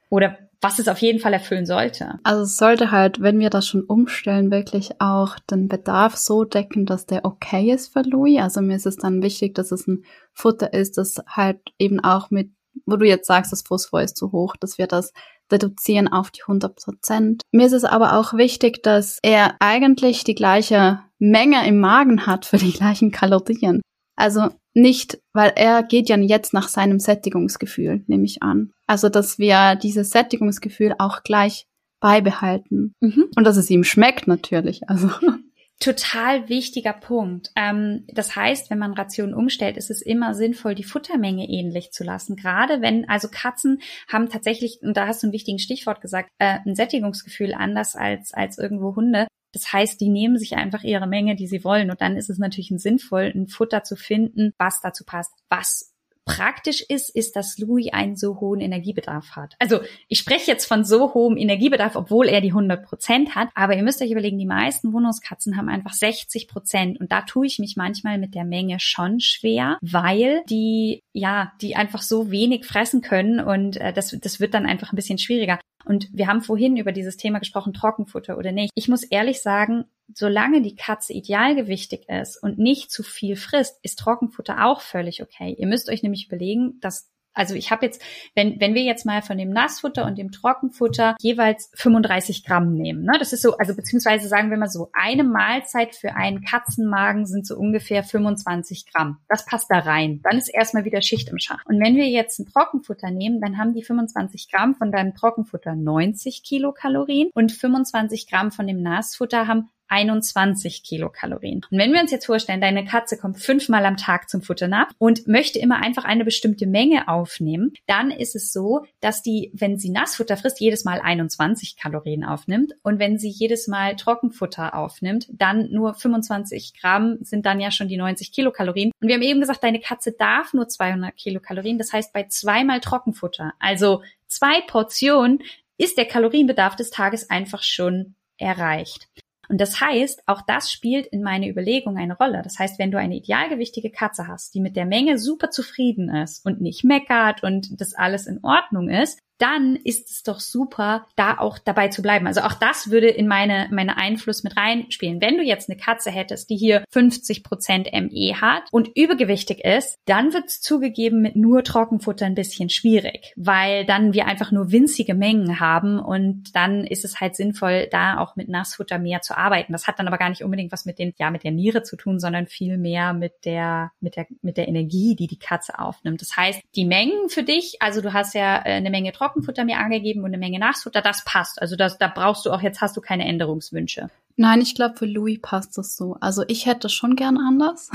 [0.09, 2.19] Oder was es auf jeden Fall erfüllen sollte.
[2.23, 6.85] Also es sollte halt, wenn wir das schon umstellen, wirklich auch den Bedarf so decken,
[6.85, 8.41] dass der okay ist für Louis.
[8.41, 12.31] Also mir ist es dann wichtig, dass es ein Futter ist, das halt eben auch
[12.31, 12.51] mit,
[12.85, 15.13] wo du jetzt sagst, das Phosphor ist zu hoch, dass wir das
[15.51, 17.41] reduzieren auf die 100 Prozent.
[17.51, 22.45] Mir ist es aber auch wichtig, dass er eigentlich die gleiche Menge im Magen hat
[22.45, 23.81] für die gleichen Kalorien.
[24.15, 28.71] Also nicht, weil er geht ja jetzt nach seinem Sättigungsgefühl, nehme ich an.
[28.85, 31.67] Also, dass wir dieses Sättigungsgefühl auch gleich
[31.99, 32.93] beibehalten.
[32.99, 33.25] Mhm.
[33.35, 34.87] Und dass es ihm schmeckt natürlich.
[34.87, 35.09] Also.
[35.79, 37.51] Total wichtiger Punkt.
[37.55, 42.03] Ähm, das heißt, wenn man Rationen umstellt, ist es immer sinnvoll, die Futtermenge ähnlich zu
[42.03, 42.35] lassen.
[42.35, 46.59] Gerade wenn, also Katzen haben tatsächlich, und da hast du einen wichtigen Stichwort gesagt, äh,
[46.65, 49.27] ein Sättigungsgefühl anders als, als irgendwo Hunde.
[49.51, 51.89] Das heißt, die nehmen sich einfach ihre Menge, die sie wollen.
[51.89, 55.93] Und dann ist es natürlich sinnvoll, ein Futter zu finden, was dazu passt, was
[56.27, 59.55] praktisch ist, ist, dass Louis einen so hohen Energiebedarf hat.
[59.59, 59.79] Also
[60.09, 63.47] ich spreche jetzt von so hohem Energiebedarf, obwohl er die 100 Prozent hat.
[63.55, 66.99] Aber ihr müsst euch überlegen, die meisten Wohnungskatzen haben einfach 60 Prozent.
[66.99, 71.75] Und da tue ich mich manchmal mit der Menge schon schwer, weil die, ja, die
[71.75, 73.39] einfach so wenig fressen können.
[73.39, 75.59] Und äh, das, das wird dann einfach ein bisschen schwieriger.
[75.87, 78.71] Und wir haben vorhin über dieses Thema gesprochen, Trockenfutter oder nicht.
[78.75, 83.99] Ich muss ehrlich sagen, solange die Katze idealgewichtig ist und nicht zu viel frisst, ist
[83.99, 85.55] Trockenfutter auch völlig okay.
[85.57, 88.01] Ihr müsst euch nämlich überlegen, dass also ich habe jetzt,
[88.35, 93.03] wenn, wenn wir jetzt mal von dem Nassfutter und dem Trockenfutter jeweils 35 Gramm nehmen,
[93.03, 93.17] ne?
[93.19, 97.45] das ist so, also beziehungsweise sagen wir mal so, eine Mahlzeit für einen Katzenmagen sind
[97.45, 99.19] so ungefähr 25 Gramm.
[99.29, 100.21] Das passt da rein.
[100.23, 101.63] Dann ist erstmal wieder Schicht im Schach.
[101.65, 105.75] Und wenn wir jetzt ein Trockenfutter nehmen, dann haben die 25 Gramm von deinem Trockenfutter
[105.75, 111.61] 90 Kilokalorien und 25 Gramm von dem Nassfutter haben 21 Kilokalorien.
[111.69, 115.27] Und wenn wir uns jetzt vorstellen, deine Katze kommt fünfmal am Tag zum Futternapf und
[115.27, 119.89] möchte immer einfach eine bestimmte Menge aufnehmen, dann ist es so, dass die, wenn sie
[119.89, 122.73] Nassfutter frisst, jedes Mal 21 Kalorien aufnimmt.
[122.83, 127.87] Und wenn sie jedes Mal Trockenfutter aufnimmt, dann nur 25 Gramm sind dann ja schon
[127.87, 128.91] die 90 Kilokalorien.
[129.01, 131.77] Und wir haben eben gesagt, deine Katze darf nur 200 Kilokalorien.
[131.77, 135.39] Das heißt, bei zweimal Trockenfutter, also zwei Portionen,
[135.77, 139.07] ist der Kalorienbedarf des Tages einfach schon erreicht.
[139.49, 142.41] Und das heißt, auch das spielt in meine Überlegung eine Rolle.
[142.43, 146.45] Das heißt, wenn du eine idealgewichtige Katze hast, die mit der Menge super zufrieden ist
[146.45, 151.37] und nicht meckert und das alles in Ordnung ist, dann ist es doch super, da
[151.37, 152.27] auch dabei zu bleiben.
[152.27, 155.21] Also auch das würde in meine, meine Einfluss mit reinspielen.
[155.21, 159.97] Wenn du jetzt eine Katze hättest, die hier 50 Prozent ME hat und übergewichtig ist,
[160.05, 164.71] dann wird es zugegeben mit nur Trockenfutter ein bisschen schwierig, weil dann wir einfach nur
[164.71, 169.37] winzige Mengen haben und dann ist es halt sinnvoll, da auch mit Nassfutter mehr zu
[169.37, 169.73] arbeiten.
[169.73, 171.95] Das hat dann aber gar nicht unbedingt was mit den, ja, mit der Niere zu
[171.95, 176.21] tun, sondern viel mehr mit der, mit der, mit der Energie, die die Katze aufnimmt.
[176.21, 179.65] Das heißt, die Mengen für dich, also du hast ja äh, eine Menge Trockenfutter Trockenfutter
[179.65, 181.61] mir angegeben und eine Menge Nassfutter, das passt.
[181.61, 184.09] Also das, da brauchst du auch, jetzt hast du keine Änderungswünsche.
[184.35, 186.17] Nein, ich glaube, für Louis passt das so.
[186.21, 187.89] Also ich hätte schon gern anders.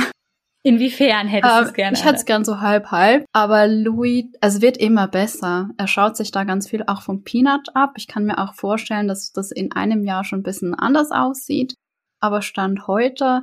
[0.64, 1.96] Inwiefern hättest du es gerne?
[1.96, 5.70] Ich hätte es gern so halb-halb, aber Louis, es wird immer besser.
[5.76, 7.94] Er schaut sich da ganz viel auch vom Peanut ab.
[7.96, 11.74] Ich kann mir auch vorstellen, dass das in einem Jahr schon ein bisschen anders aussieht.
[12.20, 13.42] Aber Stand heute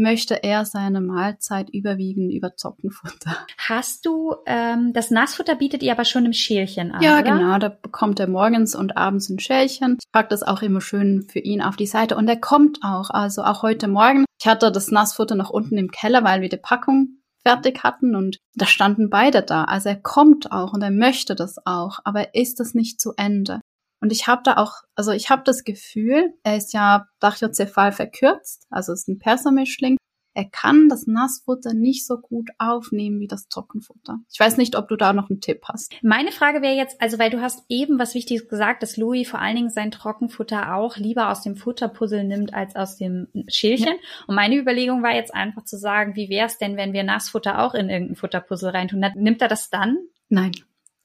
[0.00, 3.36] möchte er seine Mahlzeit überwiegend über Zockenfutter.
[3.68, 7.22] Hast du, ähm, das Nassfutter bietet ihr aber schon im Schälchen an, Ja, oder?
[7.32, 9.96] genau, da bekommt er morgens und abends ein Schälchen.
[10.00, 13.10] Ich packe das auch immer schön für ihn auf die Seite und er kommt auch,
[13.10, 14.24] also auch heute Morgen.
[14.40, 18.38] Ich hatte das Nassfutter noch unten im Keller, weil wir die Packung fertig hatten und
[18.56, 19.64] da standen beide da.
[19.64, 23.60] Also er kommt auch und er möchte das auch, aber ist das nicht zu Ende?
[24.00, 28.66] Und ich habe da auch, also ich habe das Gefühl, er ist ja Brachiocephal verkürzt,
[28.70, 29.96] also ist ein Persermischling.
[30.38, 34.18] er kann das Nassfutter nicht so gut aufnehmen wie das Trockenfutter.
[34.32, 35.92] Ich weiß nicht, ob du da noch einen Tipp hast.
[36.00, 39.40] Meine Frage wäre jetzt, also weil du hast eben was Wichtiges gesagt, dass Louis vor
[39.40, 43.88] allen Dingen sein Trockenfutter auch lieber aus dem Futterpuzzle nimmt als aus dem Schälchen.
[43.88, 44.26] Ja.
[44.28, 47.60] Und meine Überlegung war jetzt einfach zu sagen, wie wäre es denn, wenn wir Nassfutter
[47.60, 49.04] auch in irgendein Futterpuzzle reintun?
[49.16, 49.98] Nimmt er das dann?
[50.28, 50.52] Nein.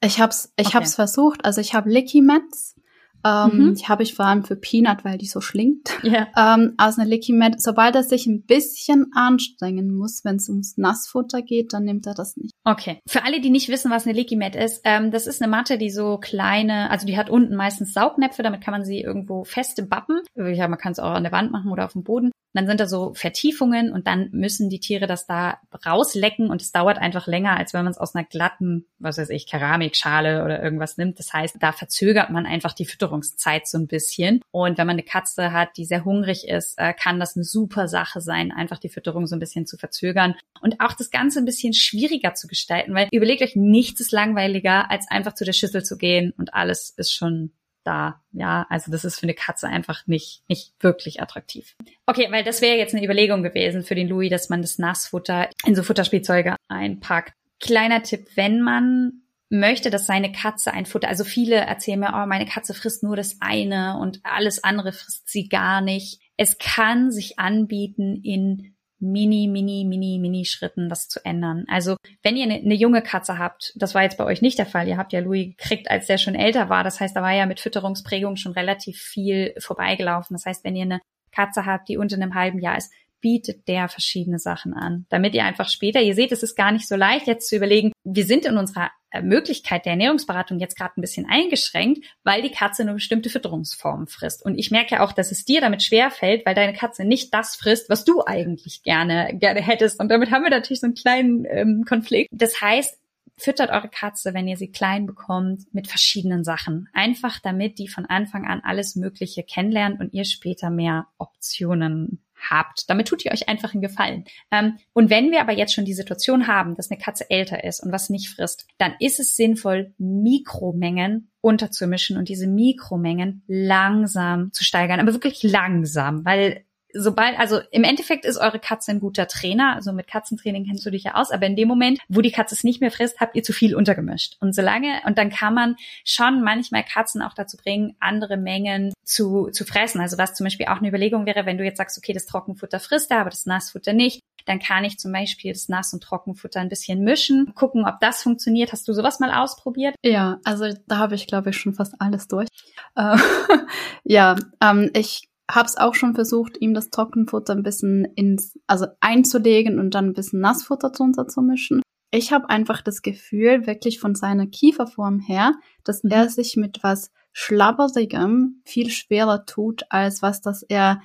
[0.00, 0.76] Ich hab's, ich okay.
[0.76, 1.44] hab's versucht.
[1.44, 2.76] Also ich habe Licky Mats
[3.24, 3.74] ähm, mhm.
[3.74, 5.90] Die habe ich vor allem für Peanut, weil die so schlingt.
[6.02, 6.28] Yeah.
[6.36, 7.60] Ähm, aus einer Licky Mat.
[7.60, 12.14] Sobald er sich ein bisschen anstrengen muss, wenn es ums Nassfutter geht, dann nimmt er
[12.14, 12.52] das nicht.
[12.64, 13.00] Okay.
[13.06, 15.78] Für alle, die nicht wissen, was eine Licky Mat ist, ähm, das ist eine Matte,
[15.78, 19.84] die so kleine, also die hat unten meistens Saugnäpfe, damit kann man sie irgendwo feste
[19.84, 20.20] bappen.
[20.36, 22.78] Ja, man kann es auch an der Wand machen oder auf dem Boden dann sind
[22.78, 27.26] da so Vertiefungen und dann müssen die Tiere das da rauslecken und es dauert einfach
[27.26, 31.18] länger, als wenn man es aus einer glatten, was weiß ich, Keramikschale oder irgendwas nimmt.
[31.18, 34.40] Das heißt, da verzögert man einfach die Fütterungszeit so ein bisschen.
[34.50, 37.88] Und wenn man eine Katze hat, die sehr hungrig ist, äh, kann das eine super
[37.88, 41.44] Sache sein, einfach die Fütterung so ein bisschen zu verzögern und auch das Ganze ein
[41.44, 45.84] bisschen schwieriger zu gestalten, weil überlegt euch, nichts ist langweiliger, als einfach zu der Schüssel
[45.84, 47.52] zu gehen und alles ist schon
[47.84, 48.22] da.
[48.32, 51.76] Ja, also das ist für eine Katze einfach nicht, nicht wirklich attraktiv.
[52.06, 55.50] Okay, weil das wäre jetzt eine Überlegung gewesen für den Louis, dass man das Nassfutter
[55.66, 57.34] in so Futterspielzeuge einpackt.
[57.60, 62.26] Kleiner Tipp, wenn man möchte, dass seine Katze ein Futter, also viele erzählen mir, oh,
[62.26, 66.20] meine Katze frisst nur das eine und alles andere frisst sie gar nicht.
[66.36, 71.64] Es kann sich anbieten, in mini, mini, mini, mini Schritten das zu ändern.
[71.68, 74.66] Also wenn ihr eine, eine junge Katze habt, das war jetzt bei euch nicht der
[74.66, 76.84] Fall, ihr habt ja Louis gekriegt, als der schon älter war.
[76.84, 80.34] Das heißt, da war ja mit Fütterungsprägung schon relativ viel vorbeigelaufen.
[80.34, 81.00] Das heißt, wenn ihr eine
[81.32, 85.44] Katze habt, die unter einem halben Jahr ist, bietet der verschiedene Sachen an, damit ihr
[85.44, 88.44] einfach später, ihr seht, es ist gar nicht so leicht jetzt zu überlegen, wir sind
[88.44, 88.90] in unserer
[89.22, 94.44] Möglichkeit der Ernährungsberatung jetzt gerade ein bisschen eingeschränkt, weil die Katze eine bestimmte Fütterungsform frisst.
[94.44, 97.56] Und ich merke auch, dass es dir damit schwer fällt, weil deine Katze nicht das
[97.56, 100.00] frisst, was du eigentlich gerne gerne hättest.
[100.00, 102.30] Und damit haben wir natürlich so einen kleinen ähm, Konflikt.
[102.32, 102.98] Das heißt,
[103.36, 106.88] füttert eure Katze, wenn ihr sie klein bekommt, mit verschiedenen Sachen.
[106.92, 112.88] Einfach damit die von Anfang an alles Mögliche kennenlernt und ihr später mehr Optionen habt.
[112.88, 114.24] Damit tut ihr euch einfach einen Gefallen.
[114.50, 117.80] Ähm, und wenn wir aber jetzt schon die Situation haben, dass eine Katze älter ist
[117.80, 124.64] und was nicht frisst, dann ist es sinnvoll, Mikromengen unterzumischen und diese Mikromengen langsam zu
[124.64, 129.74] steigern, aber wirklich langsam, weil sobald, also im Endeffekt ist eure Katze ein guter Trainer,
[129.74, 132.54] also mit Katzentraining kennst du dich ja aus, aber in dem Moment, wo die Katze
[132.54, 134.36] es nicht mehr frisst, habt ihr zu viel untergemischt.
[134.40, 139.50] Und solange, und dann kann man schon manchmal Katzen auch dazu bringen, andere Mengen zu,
[139.50, 140.00] zu fressen.
[140.00, 142.80] Also was zum Beispiel auch eine Überlegung wäre, wenn du jetzt sagst, okay, das Trockenfutter
[142.80, 146.60] frisst er, aber das Nassfutter nicht, dann kann ich zum Beispiel das Nass- und Trockenfutter
[146.60, 148.72] ein bisschen mischen, gucken, ob das funktioniert.
[148.72, 149.94] Hast du sowas mal ausprobiert?
[150.04, 152.48] Ja, also da habe ich, glaube ich, schon fast alles durch.
[152.94, 153.16] Äh,
[154.04, 158.86] ja, ähm, ich habe es auch schon versucht, ihm das Trockenfutter ein bisschen ins, also
[159.00, 161.82] einzulegen und dann ein bisschen Nassfutter drunter zu mischen.
[162.10, 166.10] Ich habe einfach das Gefühl, wirklich von seiner Kieferform her, dass mhm.
[166.10, 171.02] er sich mit was Schlabberigem viel schwerer tut, als was das er,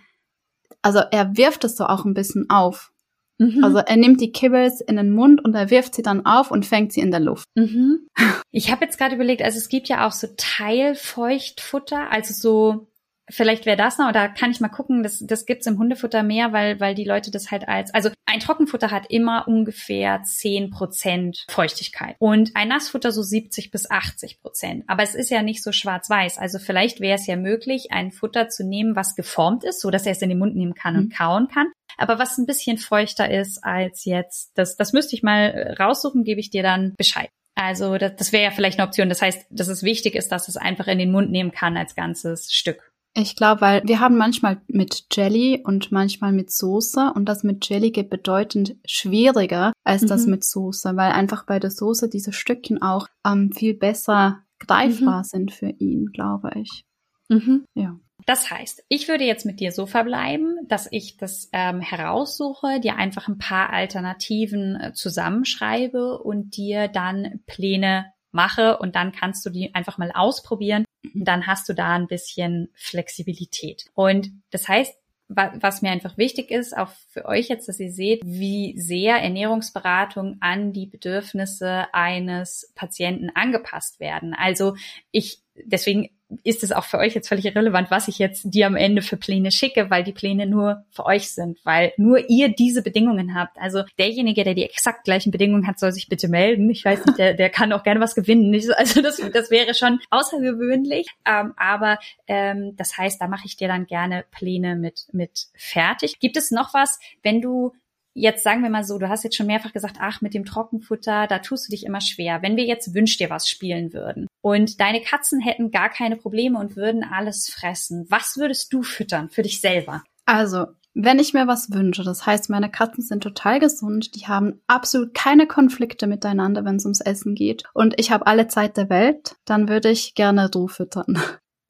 [0.82, 2.94] also er wirft es so auch ein bisschen auf.
[3.40, 3.64] Mhm.
[3.64, 6.66] Also er nimmt die Kibbles in den Mund und er wirft sie dann auf und
[6.66, 7.46] fängt sie in der Luft.
[7.56, 8.08] Mhm.
[8.52, 12.89] Ich habe jetzt gerade überlegt, also es gibt ja auch so Teilfeuchtfutter, also so
[13.30, 16.54] Vielleicht wäre das noch, oder kann ich mal gucken, das, das gibt's im Hundefutter mehr,
[16.54, 21.46] weil, weil die Leute das halt als, also ein Trockenfutter hat immer ungefähr zehn Prozent
[21.50, 24.84] Feuchtigkeit und ein Nassfutter so 70 bis 80 Prozent.
[24.88, 26.38] Aber es ist ja nicht so schwarz-weiß.
[26.38, 30.06] Also vielleicht wäre es ja möglich, ein Futter zu nehmen, was geformt ist, so dass
[30.06, 31.14] er es in den Mund nehmen kann und mhm.
[31.14, 31.68] kauen kann.
[31.98, 36.40] Aber was ein bisschen feuchter ist als jetzt, das, das müsste ich mal raussuchen, gebe
[36.40, 37.30] ich dir dann Bescheid.
[37.56, 39.10] Also das, das wäre ja vielleicht eine Option.
[39.10, 41.94] Das heißt, dass es wichtig ist, dass es einfach in den Mund nehmen kann als
[41.94, 42.89] ganzes Stück.
[43.16, 47.68] Ich glaube, weil wir haben manchmal mit Jelly und manchmal mit Soße und das mit
[47.68, 50.08] Jelly geht bedeutend schwieriger als mhm.
[50.08, 55.20] das mit Soße, weil einfach bei der Soße diese Stückchen auch ähm, viel besser greifbar
[55.20, 55.24] mhm.
[55.24, 56.84] sind für ihn, glaube ich.
[57.30, 57.66] Mhm.
[57.74, 57.98] Ja.
[58.26, 62.96] Das heißt, ich würde jetzt mit dir so verbleiben, dass ich das ähm, heraussuche, dir
[62.96, 69.50] einfach ein paar Alternativen äh, zusammenschreibe und dir dann Pläne mache und dann kannst du
[69.50, 71.26] die einfach mal ausprobieren Mhm.
[71.26, 73.86] dann hast du da ein bisschen Flexibilität.
[73.94, 74.96] Und das heißt,
[75.32, 80.38] was mir einfach wichtig ist, auch für euch jetzt, dass ihr seht, wie sehr Ernährungsberatung
[80.40, 84.34] an die Bedürfnisse eines Patienten angepasst werden.
[84.34, 84.76] Also
[85.12, 86.10] ich, deswegen
[86.44, 89.18] ist es auch für euch jetzt völlig irrelevant, was ich jetzt dir am Ende für
[89.18, 93.58] Pläne schicke, weil die Pläne nur für euch sind, weil nur ihr diese Bedingungen habt.
[93.58, 96.70] Also derjenige, der die exakt gleichen Bedingungen hat, soll sich bitte melden.
[96.70, 98.54] Ich weiß nicht, der, der kann auch gerne was gewinnen.
[98.80, 101.08] Also das, das wäre schon außergewöhnlich.
[101.26, 106.20] Ähm, aber ähm, das heißt, da mache ich dir dann gerne Pläne mit, mit fertig.
[106.20, 107.74] Gibt es noch was, wenn du
[108.20, 111.28] jetzt sagen wir mal so, du hast jetzt schon mehrfach gesagt, ach, mit dem Trockenfutter,
[111.28, 112.42] da tust du dich immer schwer.
[112.42, 116.60] Wenn wir jetzt Wünsch dir was spielen würden und deine Katzen hätten gar keine Probleme
[116.60, 120.04] und würden alles fressen, was würdest du füttern für dich selber?
[120.26, 124.62] Also, wenn ich mir was wünsche, das heißt, meine Katzen sind total gesund, die haben
[124.68, 128.90] absolut keine Konflikte miteinander, wenn es ums Essen geht und ich habe alle Zeit der
[128.90, 131.20] Welt, dann würde ich gerne du füttern.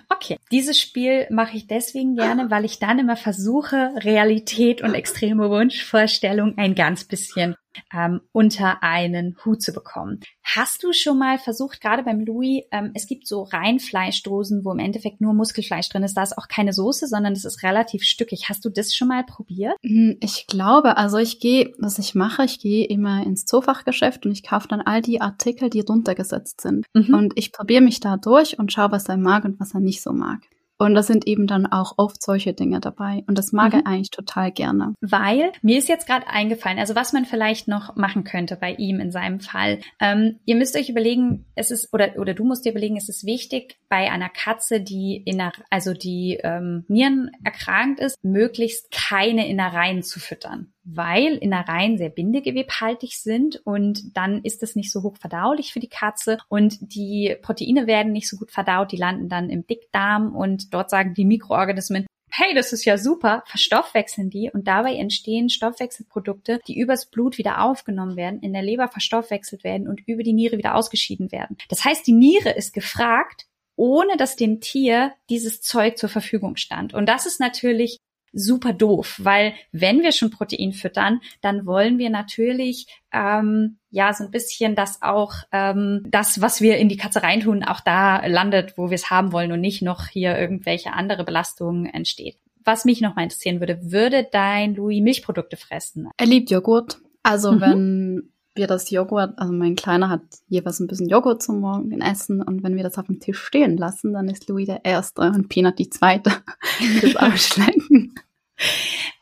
[0.09, 5.49] Okay, dieses Spiel mache ich deswegen gerne, weil ich dann immer versuche, Realität und extreme
[5.49, 7.55] Wunschvorstellung ein ganz bisschen
[7.93, 10.19] ähm, unter einen Hut zu bekommen.
[10.43, 14.79] Hast du schon mal versucht, gerade beim Louis, ähm, es gibt so Reinfleischdosen, wo im
[14.79, 18.49] Endeffekt nur Muskelfleisch drin ist, da ist auch keine Soße, sondern es ist relativ stückig.
[18.49, 19.75] Hast du das schon mal probiert?
[19.83, 24.31] Hm, ich glaube, also ich gehe, was ich mache, ich gehe immer ins Zoofachgeschäft und
[24.31, 26.85] ich kaufe dann all die Artikel, die runtergesetzt sind.
[26.93, 27.13] Mhm.
[27.13, 30.01] Und ich probiere mich da durch und schaue, was er mag und was er nicht
[30.01, 30.39] so mag.
[30.79, 33.23] Und da sind eben dann auch oft solche Dinge dabei.
[33.27, 33.81] Und das mag mhm.
[33.81, 34.95] er eigentlich total gerne.
[35.01, 39.01] Weil mir ist jetzt gerade eingefallen, also was man vielleicht noch machen könnte bei ihm
[39.01, 39.79] in seinem Fall.
[39.99, 43.25] Ähm, ihr müsst euch überlegen, es ist, oder, oder du musst dir überlegen, es ist
[43.25, 50.01] wichtig, bei einer Katze, die inner, also die ähm, Nieren erkrankt ist, möglichst keine Innereien
[50.01, 55.73] zu füttern weil Innereien sehr bindegewebhaltig sind und dann ist es nicht so hoch verdaulich
[55.73, 59.67] für die Katze und die Proteine werden nicht so gut verdaut, die landen dann im
[59.67, 64.95] Dickdarm und dort sagen die Mikroorganismen, hey, das ist ja super, verstoffwechseln die und dabei
[64.95, 70.23] entstehen Stoffwechselprodukte, die übers Blut wieder aufgenommen werden, in der Leber verstoffwechselt werden und über
[70.23, 71.57] die Niere wieder ausgeschieden werden.
[71.69, 76.93] Das heißt, die Niere ist gefragt, ohne dass dem Tier dieses Zeug zur Verfügung stand.
[76.93, 77.99] Und das ist natürlich
[78.33, 84.23] super doof, weil wenn wir schon Protein füttern, dann wollen wir natürlich ähm, ja so
[84.23, 88.77] ein bisschen, dass auch ähm, das, was wir in die Katze reintun, auch da landet,
[88.77, 92.37] wo wir es haben wollen und nicht noch hier irgendwelche andere Belastungen entsteht.
[92.63, 96.09] Was mich noch mal interessieren würde, würde dein Louis Milchprodukte fressen?
[96.17, 96.99] Er liebt Joghurt.
[97.23, 97.61] Also mhm.
[97.61, 102.41] wenn wir das Joghurt, also mein Kleiner hat jeweils ein bisschen Joghurt zum Morgen essen
[102.41, 105.49] und wenn wir das auf dem Tisch stehen lassen, dann ist Louis der Erste und
[105.49, 106.31] Peanut die Zweite,
[107.01, 108.15] das Ausschlecken.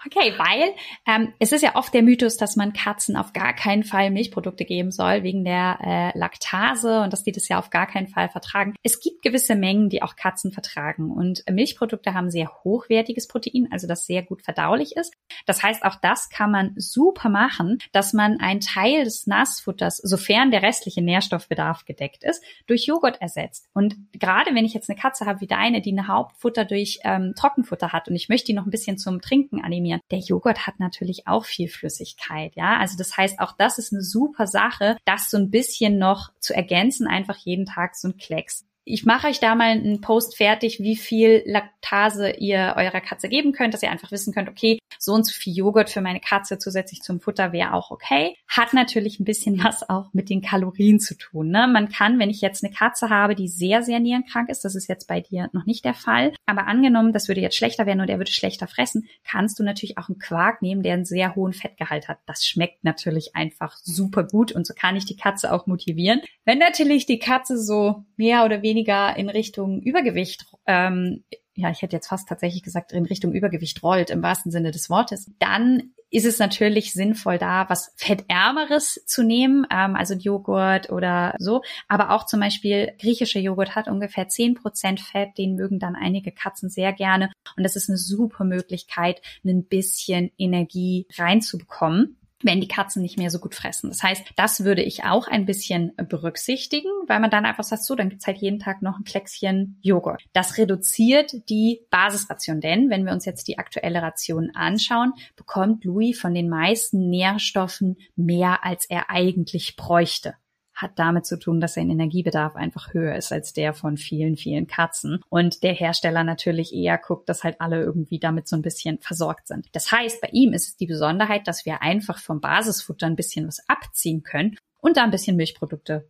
[0.07, 0.73] Okay, weil
[1.05, 4.63] ähm, es ist ja oft der Mythos, dass man Katzen auf gar keinen Fall Milchprodukte
[4.63, 8.29] geben soll wegen der äh, Laktase und dass die das ja auf gar keinen Fall
[8.29, 8.73] vertragen.
[8.83, 13.85] Es gibt gewisse Mengen, die auch Katzen vertragen und Milchprodukte haben sehr hochwertiges Protein, also
[13.85, 15.13] das sehr gut verdaulich ist.
[15.45, 20.51] Das heißt, auch das kann man super machen, dass man einen Teil des Nassfutters, sofern
[20.51, 23.67] der restliche Nährstoffbedarf gedeckt ist, durch Joghurt ersetzt.
[23.73, 27.33] Und gerade wenn ich jetzt eine Katze habe wie deine, die eine Hauptfutter durch ähm,
[27.35, 30.79] Trockenfutter hat und ich möchte die noch ein bisschen zum Trinken animieren, der Joghurt hat
[30.79, 32.77] natürlich auch viel Flüssigkeit, ja.
[32.77, 36.53] Also das heißt, auch das ist eine super Sache, das so ein bisschen noch zu
[36.53, 40.79] ergänzen, einfach jeden Tag so ein Klecks ich mache euch da mal einen Post fertig,
[40.79, 45.13] wie viel Laktase ihr eurer Katze geben könnt, dass ihr einfach wissen könnt, okay, so
[45.13, 48.35] und so viel Joghurt für meine Katze zusätzlich zum Futter wäre auch okay.
[48.47, 51.49] Hat natürlich ein bisschen was auch mit den Kalorien zu tun.
[51.49, 51.67] Ne?
[51.67, 54.87] Man kann, wenn ich jetzt eine Katze habe, die sehr, sehr nierenkrank ist, das ist
[54.87, 58.09] jetzt bei dir noch nicht der Fall, aber angenommen, das würde jetzt schlechter werden und
[58.09, 61.53] er würde schlechter fressen, kannst du natürlich auch einen Quark nehmen, der einen sehr hohen
[61.53, 62.19] Fettgehalt hat.
[62.25, 66.21] Das schmeckt natürlich einfach super gut und so kann ich die Katze auch motivieren.
[66.45, 71.23] Wenn natürlich die Katze so mehr oder weniger weniger in Richtung Übergewicht, ähm,
[71.55, 74.91] ja, ich hätte jetzt fast tatsächlich gesagt, in Richtung Übergewicht rollt, im wahrsten Sinne des
[74.91, 81.33] Wortes, dann ist es natürlich sinnvoll, da was Fettärmeres zu nehmen, ähm, also Joghurt oder
[81.39, 81.63] so.
[81.87, 86.31] Aber auch zum Beispiel griechischer Joghurt hat ungefähr zehn Prozent Fett, den mögen dann einige
[86.31, 87.31] Katzen sehr gerne.
[87.57, 93.29] Und das ist eine super Möglichkeit, ein bisschen Energie reinzubekommen wenn die Katzen nicht mehr
[93.29, 93.89] so gut fressen.
[93.89, 97.95] Das heißt, das würde ich auch ein bisschen berücksichtigen, weil man dann einfach sagt, so,
[97.95, 100.23] dann gibt's halt jeden Tag noch ein Kleckschen Joghurt.
[100.33, 106.19] Das reduziert die Basisration, denn wenn wir uns jetzt die aktuelle Ration anschauen, bekommt Louis
[106.19, 110.35] von den meisten Nährstoffen mehr, als er eigentlich bräuchte
[110.77, 114.67] hat damit zu tun, dass sein Energiebedarf einfach höher ist als der von vielen, vielen
[114.67, 115.23] Katzen.
[115.29, 119.47] Und der Hersteller natürlich eher guckt, dass halt alle irgendwie damit so ein bisschen versorgt
[119.47, 119.67] sind.
[119.73, 123.47] Das heißt, bei ihm ist es die Besonderheit, dass wir einfach vom Basisfutter ein bisschen
[123.47, 126.07] was abziehen können und da ein bisschen Milchprodukte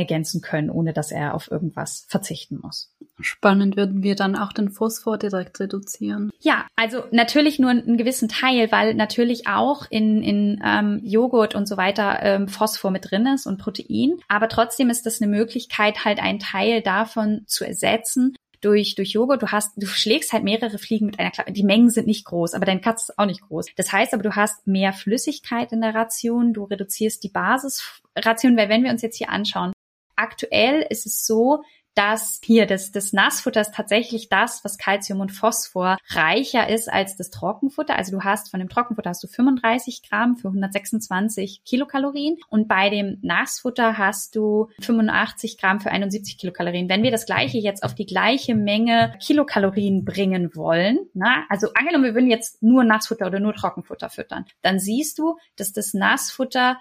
[0.00, 2.92] ergänzen können, ohne dass er auf irgendwas verzichten muss.
[3.20, 6.30] Spannend würden wir dann auch den Phosphor direkt reduzieren.
[6.40, 11.68] Ja, also natürlich nur einen gewissen Teil, weil natürlich auch in, in ähm, Joghurt und
[11.68, 14.14] so weiter ähm, Phosphor mit drin ist und Protein.
[14.28, 19.42] Aber trotzdem ist das eine Möglichkeit, halt einen Teil davon zu ersetzen durch, durch Joghurt.
[19.42, 21.52] Du hast, du schlägst halt mehrere Fliegen mit einer Klappe.
[21.52, 23.66] Die Mengen sind nicht groß, aber dein Katz ist auch nicht groß.
[23.76, 26.52] Das heißt aber, du hast mehr Flüssigkeit in der Ration.
[26.52, 29.72] Du reduzierst die Basisration, weil wenn wir uns jetzt hier anschauen,
[30.20, 31.62] aktuell ist es so,
[31.94, 37.16] dass hier das, das Nassfutter ist tatsächlich das, was Calcium und Phosphor reicher ist als
[37.16, 37.96] das Trockenfutter.
[37.96, 42.90] Also du hast von dem Trockenfutter hast du 35 Gramm für 126 Kilokalorien und bei
[42.90, 46.88] dem Nassfutter hast du 85 Gramm für 71 Kilokalorien.
[46.88, 52.04] Wenn wir das gleiche jetzt auf die gleiche Menge Kilokalorien bringen wollen, na, also angenommen,
[52.04, 56.78] wir würden jetzt nur Nassfutter oder nur Trockenfutter füttern, dann siehst du, dass das Nassfutter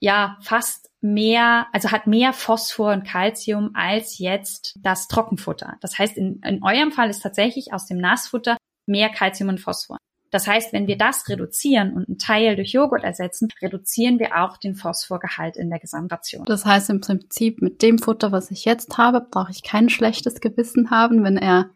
[0.00, 5.76] ja fast mehr, also hat mehr Phosphor und Calcium als jetzt das Trockenfutter.
[5.80, 9.98] Das heißt, in, in eurem Fall ist tatsächlich aus dem Nassfutter mehr Calcium und Phosphor.
[10.30, 14.56] Das heißt, wenn wir das reduzieren und einen Teil durch Joghurt ersetzen, reduzieren wir auch
[14.56, 16.44] den Phosphorgehalt in der Gesamtration.
[16.44, 20.40] Das heißt im Prinzip, mit dem Futter, was ich jetzt habe, brauche ich kein schlechtes
[20.40, 21.70] Gewissen haben, wenn er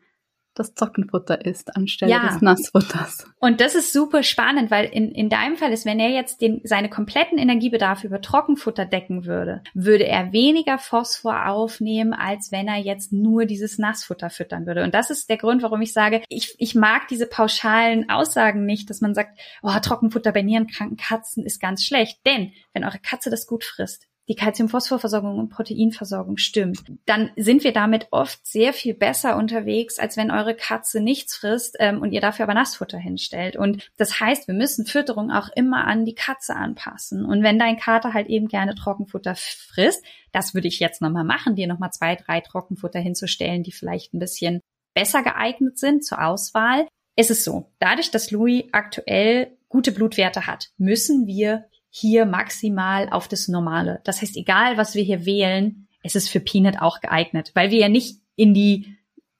[0.54, 2.26] das Trockenfutter ist anstelle ja.
[2.26, 3.24] des Nassfutters.
[3.38, 6.60] Und das ist super spannend, weil in, in deinem Fall ist, wenn er jetzt den,
[6.64, 12.78] seine kompletten Energiebedarf über Trockenfutter decken würde, würde er weniger Phosphor aufnehmen, als wenn er
[12.78, 14.82] jetzt nur dieses Nassfutter füttern würde.
[14.82, 18.90] Und das ist der Grund, warum ich sage, ich, ich mag diese pauschalen Aussagen nicht,
[18.90, 22.20] dass man sagt, oh, Trockenfutter bei nierenkranken Katzen ist ganz schlecht.
[22.26, 27.72] Denn wenn eure Katze das gut frisst, die Calcium-Phosphor-Versorgung und Proteinversorgung stimmt, dann sind wir
[27.72, 32.20] damit oft sehr viel besser unterwegs, als wenn eure Katze nichts frisst ähm, und ihr
[32.20, 33.56] dafür aber Nassfutter hinstellt.
[33.56, 37.24] Und das heißt, wir müssen Fütterung auch immer an die Katze anpassen.
[37.24, 41.56] Und wenn dein Kater halt eben gerne Trockenfutter frisst, das würde ich jetzt nochmal machen,
[41.56, 44.60] dir nochmal zwei, drei Trockenfutter hinzustellen, die vielleicht ein bisschen
[44.94, 46.86] besser geeignet sind zur Auswahl.
[47.16, 53.28] Es ist so, dadurch, dass Louis aktuell gute Blutwerte hat, müssen wir hier maximal auf
[53.28, 54.00] das Normale.
[54.04, 57.78] Das heißt, egal was wir hier wählen, es ist für Peanut auch geeignet, weil wir
[57.78, 58.96] ja nicht in die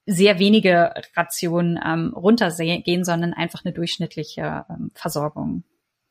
[0.07, 5.63] sehr wenige Rationen ähm, runtergehen, sondern einfach eine durchschnittliche ähm, Versorgung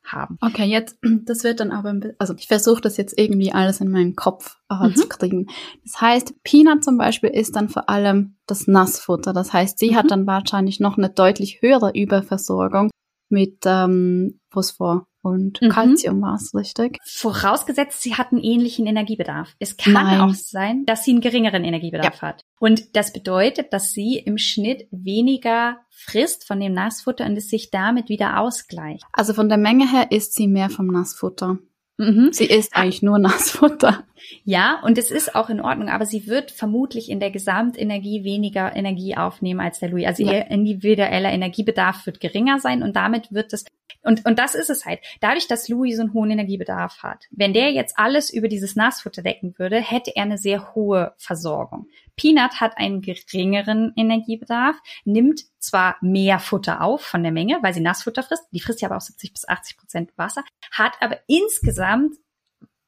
[0.06, 0.38] haben.
[0.42, 4.16] Okay, jetzt, das wird dann aber, also ich versuche das jetzt irgendwie alles in meinen
[4.16, 4.96] Kopf äh, mhm.
[4.96, 5.48] zu kriegen.
[5.84, 9.34] Das heißt, Peanut zum Beispiel ist dann vor allem das Nassfutter.
[9.34, 9.96] Das heißt, sie mhm.
[9.96, 12.90] hat dann wahrscheinlich noch eine deutlich höhere Überversorgung
[13.30, 15.70] mit ähm, Phosphor und mhm.
[15.70, 16.98] Calcium war es, richtig?
[17.04, 19.56] Vorausgesetzt, sie hat einen ähnlichen Energiebedarf.
[19.60, 20.22] Es kann Nein.
[20.22, 22.30] auch sein, dass sie einen geringeren Energiebedarf ja.
[22.30, 22.46] hat.
[22.60, 27.70] Und das bedeutet, dass sie im Schnitt weniger frisst von dem Nassfutter und es sich
[27.70, 29.04] damit wieder ausgleicht.
[29.12, 31.60] Also von der Menge her isst sie mehr vom Nassfutter.
[32.00, 32.30] Mhm.
[32.32, 34.06] Sie isst eigentlich nur Nassfutter.
[34.46, 38.74] Ja, und es ist auch in Ordnung, aber sie wird vermutlich in der Gesamtenergie weniger
[38.74, 40.06] Energie aufnehmen als der Louis.
[40.06, 40.32] Also ja.
[40.32, 43.66] ihr individueller Energiebedarf wird geringer sein und damit wird es
[44.04, 45.00] und, und das ist es halt.
[45.20, 49.22] Dadurch, dass Louis so einen hohen Energiebedarf hat, wenn der jetzt alles über dieses Nassfutter
[49.22, 51.88] decken würde, hätte er eine sehr hohe Versorgung.
[52.16, 57.82] Peanut hat einen geringeren Energiebedarf, nimmt zwar mehr Futter auf von der Menge, weil sie
[57.82, 62.16] Nassfutter frisst, die frisst ja aber auch 70 bis 80 Prozent Wasser, hat aber insgesamt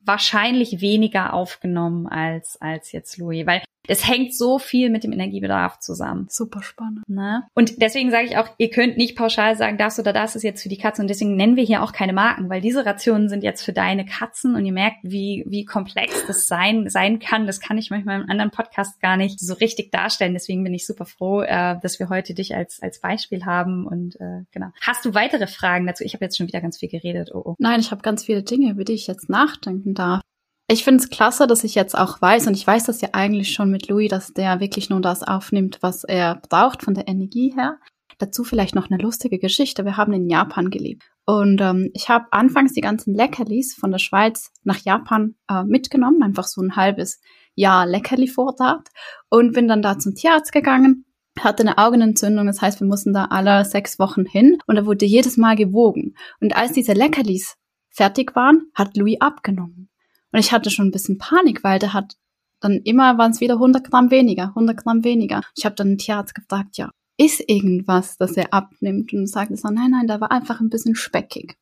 [0.05, 5.79] wahrscheinlich weniger aufgenommen als, als jetzt Louis, weil es hängt so viel mit dem Energiebedarf
[5.79, 6.27] zusammen.
[6.29, 7.07] Super spannend.
[7.07, 7.43] Ne?
[7.53, 10.61] Und deswegen sage ich auch, ihr könnt nicht pauschal sagen, das oder das ist jetzt
[10.61, 11.01] für die Katze.
[11.01, 14.05] Und deswegen nennen wir hier auch keine Marken, weil diese Rationen sind jetzt für deine
[14.05, 17.47] Katzen und ihr merkt, wie, wie komplex das sein, sein kann.
[17.47, 20.33] Das kann ich manchmal im anderen Podcast gar nicht so richtig darstellen.
[20.33, 23.87] Deswegen bin ich super froh, äh, dass wir heute dich als, als Beispiel haben.
[23.87, 24.67] Und äh, genau.
[24.81, 26.03] Hast du weitere Fragen dazu?
[26.03, 27.31] Ich habe jetzt schon wieder ganz viel geredet.
[27.33, 27.55] Oh, oh.
[27.57, 30.21] Nein, ich habe ganz viele Dinge, über die ich jetzt nachdenken darf.
[30.67, 33.53] Ich finde es klasse, dass ich jetzt auch weiß, und ich weiß das ja eigentlich
[33.53, 37.53] schon mit Louis, dass der wirklich nur das aufnimmt, was er braucht von der Energie
[37.53, 37.77] her.
[38.19, 39.83] Dazu vielleicht noch eine lustige Geschichte.
[39.83, 41.03] Wir haben in Japan gelebt.
[41.25, 46.23] Und ähm, ich habe anfangs die ganzen Leckerlis von der Schweiz nach Japan äh, mitgenommen,
[46.23, 47.19] einfach so ein halbes
[47.55, 48.87] Jahr Leckerli-Vorrat
[49.29, 51.05] und bin dann da zum Tierarzt gegangen,
[51.39, 55.05] hatte eine Augenentzündung, das heißt, wir mussten da alle sechs Wochen hin und da wurde
[55.05, 56.15] jedes Mal gewogen.
[56.39, 57.55] Und als diese Leckerlis
[57.91, 59.89] fertig waren, hat Louis abgenommen.
[60.31, 62.15] Und ich hatte schon ein bisschen Panik, weil der hat
[62.61, 65.41] dann immer waren es wieder 100 Gramm weniger, 100 Gramm weniger.
[65.57, 69.11] Ich habe dann den Tierarzt gefragt, ja, ist irgendwas, dass er abnimmt?
[69.13, 71.57] Und sagte so, nein, nein, da war einfach ein bisschen speckig.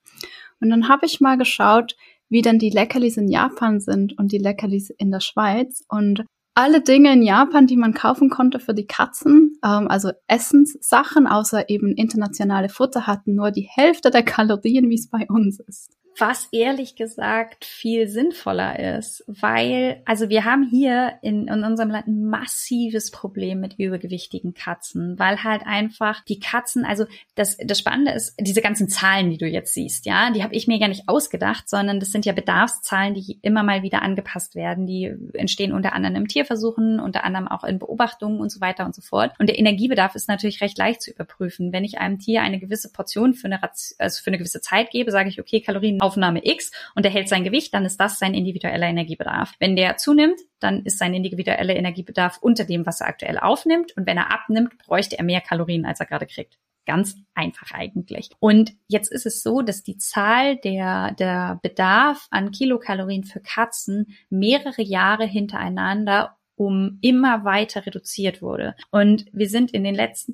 [0.60, 1.96] Und dann habe ich mal geschaut,
[2.28, 5.84] wie dann die Leckerlis in Japan sind und die Leckerlis in der Schweiz.
[5.88, 11.28] Und alle Dinge in Japan, die man kaufen konnte für die Katzen, ähm, also Essenssachen,
[11.28, 15.99] außer eben internationale Futter, hatten nur die Hälfte der Kalorien, wie es bei uns ist
[16.20, 22.08] was ehrlich gesagt viel sinnvoller ist, weil, also wir haben hier in, in unserem Land
[22.08, 27.06] ein massives Problem mit übergewichtigen Katzen, weil halt einfach die Katzen, also
[27.36, 30.68] das, das Spannende ist, diese ganzen Zahlen, die du jetzt siehst, ja, die habe ich
[30.68, 34.86] mir gar nicht ausgedacht, sondern das sind ja Bedarfszahlen, die immer mal wieder angepasst werden,
[34.86, 38.96] die entstehen unter anderem im Tierversuchen, unter anderem auch in Beobachtungen und so weiter und
[38.96, 39.34] so fort.
[39.40, 41.72] Und der Energiebedarf ist natürlich recht leicht zu überprüfen.
[41.72, 45.12] Wenn ich einem Tier eine gewisse Portion für eine, also für eine gewisse Zeit gebe,
[45.12, 48.34] sage ich, okay, Kalorien Aufnahme X und er hält sein Gewicht, dann ist das sein
[48.34, 49.54] individueller Energiebedarf.
[49.60, 53.96] Wenn der zunimmt, dann ist sein individueller Energiebedarf unter dem, was er aktuell aufnimmt.
[53.96, 56.58] Und wenn er abnimmt, bräuchte er mehr Kalorien, als er gerade kriegt.
[56.88, 58.32] Ganz einfach eigentlich.
[58.40, 64.16] Und jetzt ist es so, dass die Zahl der, der Bedarf an Kilokalorien für Katzen
[64.32, 68.76] mehrere Jahre hintereinander um immer weiter reduziert wurde.
[68.92, 70.34] Und wir sind in den letzten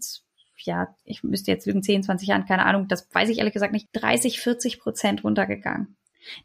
[0.57, 3.73] ja, ich müsste jetzt lügen, 10, 20 Jahren, keine Ahnung, das weiß ich ehrlich gesagt
[3.73, 5.95] nicht, 30, 40 Prozent runtergegangen.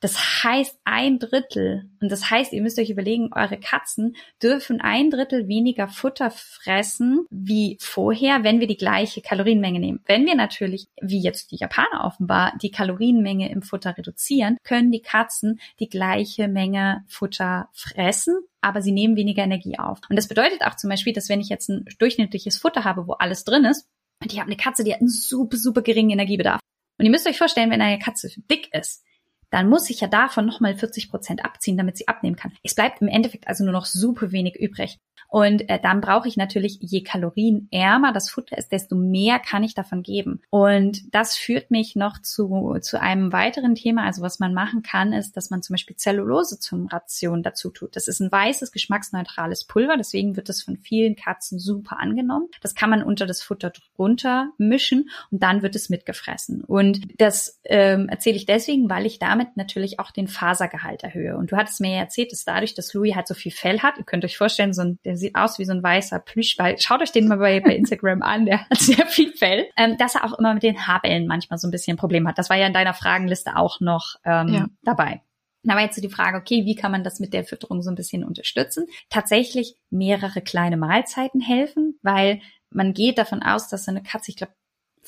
[0.01, 1.91] Das heißt ein Drittel.
[2.01, 7.27] Und das heißt, ihr müsst euch überlegen, eure Katzen dürfen ein Drittel weniger Futter fressen
[7.31, 10.01] wie vorher, wenn wir die gleiche Kalorienmenge nehmen.
[10.07, 15.03] Wenn wir natürlich, wie jetzt die Japaner offenbar, die Kalorienmenge im Futter reduzieren, können die
[15.03, 20.01] Katzen die gleiche Menge Futter fressen, aber sie nehmen weniger Energie auf.
[20.09, 23.13] Und das bedeutet auch zum Beispiel, dass wenn ich jetzt ein durchschnittliches Futter habe, wo
[23.13, 23.89] alles drin ist,
[24.23, 26.61] und ich habe eine Katze, die hat einen super, super geringen Energiebedarf.
[26.99, 29.03] Und ihr müsst euch vorstellen, wenn eine Katze dick ist,
[29.51, 32.53] dann muss ich ja davon nochmal 40 Prozent abziehen, damit sie abnehmen kann.
[32.63, 34.99] Es bleibt im Endeffekt also nur noch super wenig übrig.
[35.29, 39.75] Und äh, dann brauche ich natürlich, je kalorienärmer das Futter ist, desto mehr kann ich
[39.75, 40.41] davon geben.
[40.51, 44.05] Und das führt mich noch zu, zu einem weiteren Thema.
[44.05, 47.97] Also was man machen kann, ist, dass man zum Beispiel Zellulose zum Ration dazu tut.
[47.97, 49.97] Das ist ein weißes, geschmacksneutrales Pulver.
[49.97, 52.49] Deswegen wird das von vielen Katzen super angenommen.
[52.63, 56.65] Das kann man unter das Futter drunter mischen und dann wird es mitgefressen.
[56.65, 61.37] Und das ähm, erzähle ich deswegen, weil ich damit natürlich auch den Fasergehalt erhöhe.
[61.37, 63.99] Und du hattest mir ja erzählt, dass dadurch, dass Louis halt so viel Fell hat,
[63.99, 66.79] ihr könnt euch vorstellen, so ein, der sieht aus wie so ein weißer Plüschball.
[66.79, 69.67] Schaut euch den mal bei, bei Instagram an, der hat sehr viel Fell.
[69.77, 72.39] Ähm, dass er auch immer mit den Haarbällen manchmal so ein bisschen ein Problem hat.
[72.39, 74.67] Das war ja in deiner Fragenliste auch noch ähm, ja.
[74.83, 75.21] dabei.
[75.65, 77.91] Da war jetzt so die Frage, okay, wie kann man das mit der Fütterung so
[77.91, 78.87] ein bisschen unterstützen?
[79.11, 82.41] Tatsächlich mehrere kleine Mahlzeiten helfen, weil
[82.71, 84.53] man geht davon aus, dass so eine Katze, ich glaube,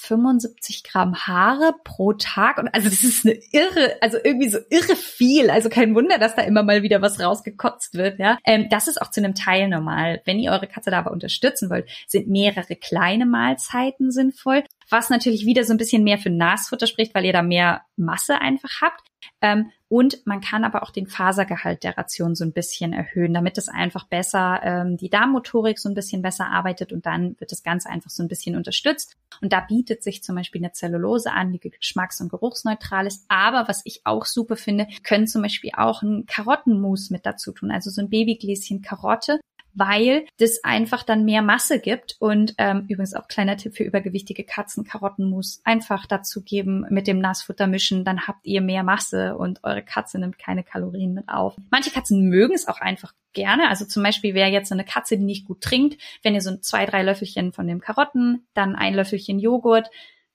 [0.03, 2.59] 75 Gramm Haare pro Tag.
[2.59, 5.51] Und also das ist eine irre, also irgendwie so irre viel.
[5.51, 8.19] Also kein Wunder, dass da immer mal wieder was rausgekotzt wird.
[8.19, 10.21] Ja, ähm, das ist auch zu einem Teil normal.
[10.25, 14.65] Wenn ihr eure Katze da aber unterstützen wollt, sind mehrere kleine Mahlzeiten sinnvoll.
[14.91, 18.41] Was natürlich wieder so ein bisschen mehr für Nasfutter spricht, weil ihr da mehr Masse
[18.41, 19.01] einfach habt.
[19.41, 23.59] Ähm, und man kann aber auch den Fasergehalt der Ration so ein bisschen erhöhen, damit
[23.59, 27.63] es einfach besser, ähm, die Darmmotorik so ein bisschen besser arbeitet und dann wird das
[27.63, 29.19] Ganze einfach so ein bisschen unterstützt.
[29.43, 33.27] Und da bietet sich zum Beispiel eine Zellulose an, die geschmacks- und geruchsneutral ist.
[33.29, 37.71] Aber was ich auch super finde, können zum Beispiel auch ein Karottenmus mit dazu tun,
[37.71, 39.41] also so ein Babygläschen Karotte
[39.75, 42.17] weil das einfach dann mehr Masse gibt.
[42.19, 47.19] Und ähm, übrigens auch kleiner Tipp für übergewichtige Katzen, Karottenmus einfach dazu geben, mit dem
[47.19, 51.57] Nassfutter mischen, dann habt ihr mehr Masse und eure Katze nimmt keine Kalorien mit auf.
[51.71, 53.69] Manche Katzen mögen es auch einfach gerne.
[53.69, 56.87] Also zum Beispiel wäre jetzt eine Katze, die nicht gut trinkt, wenn ihr so zwei,
[56.87, 59.91] drei Löffelchen von dem Karotten, dann ein Löffelchen Joghurt,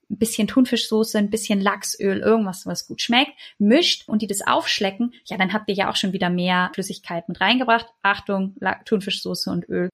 [0.10, 5.14] ein bisschen Thunfischsoße, ein bisschen Lachsöl, irgendwas, was gut schmeckt, mischt und die das aufschlecken,
[5.26, 7.88] ja, dann habt ihr ja auch schon wieder mehr Flüssigkeit mit reingebracht.
[8.02, 8.56] Achtung,
[8.86, 9.90] Thunfischsoße und Öl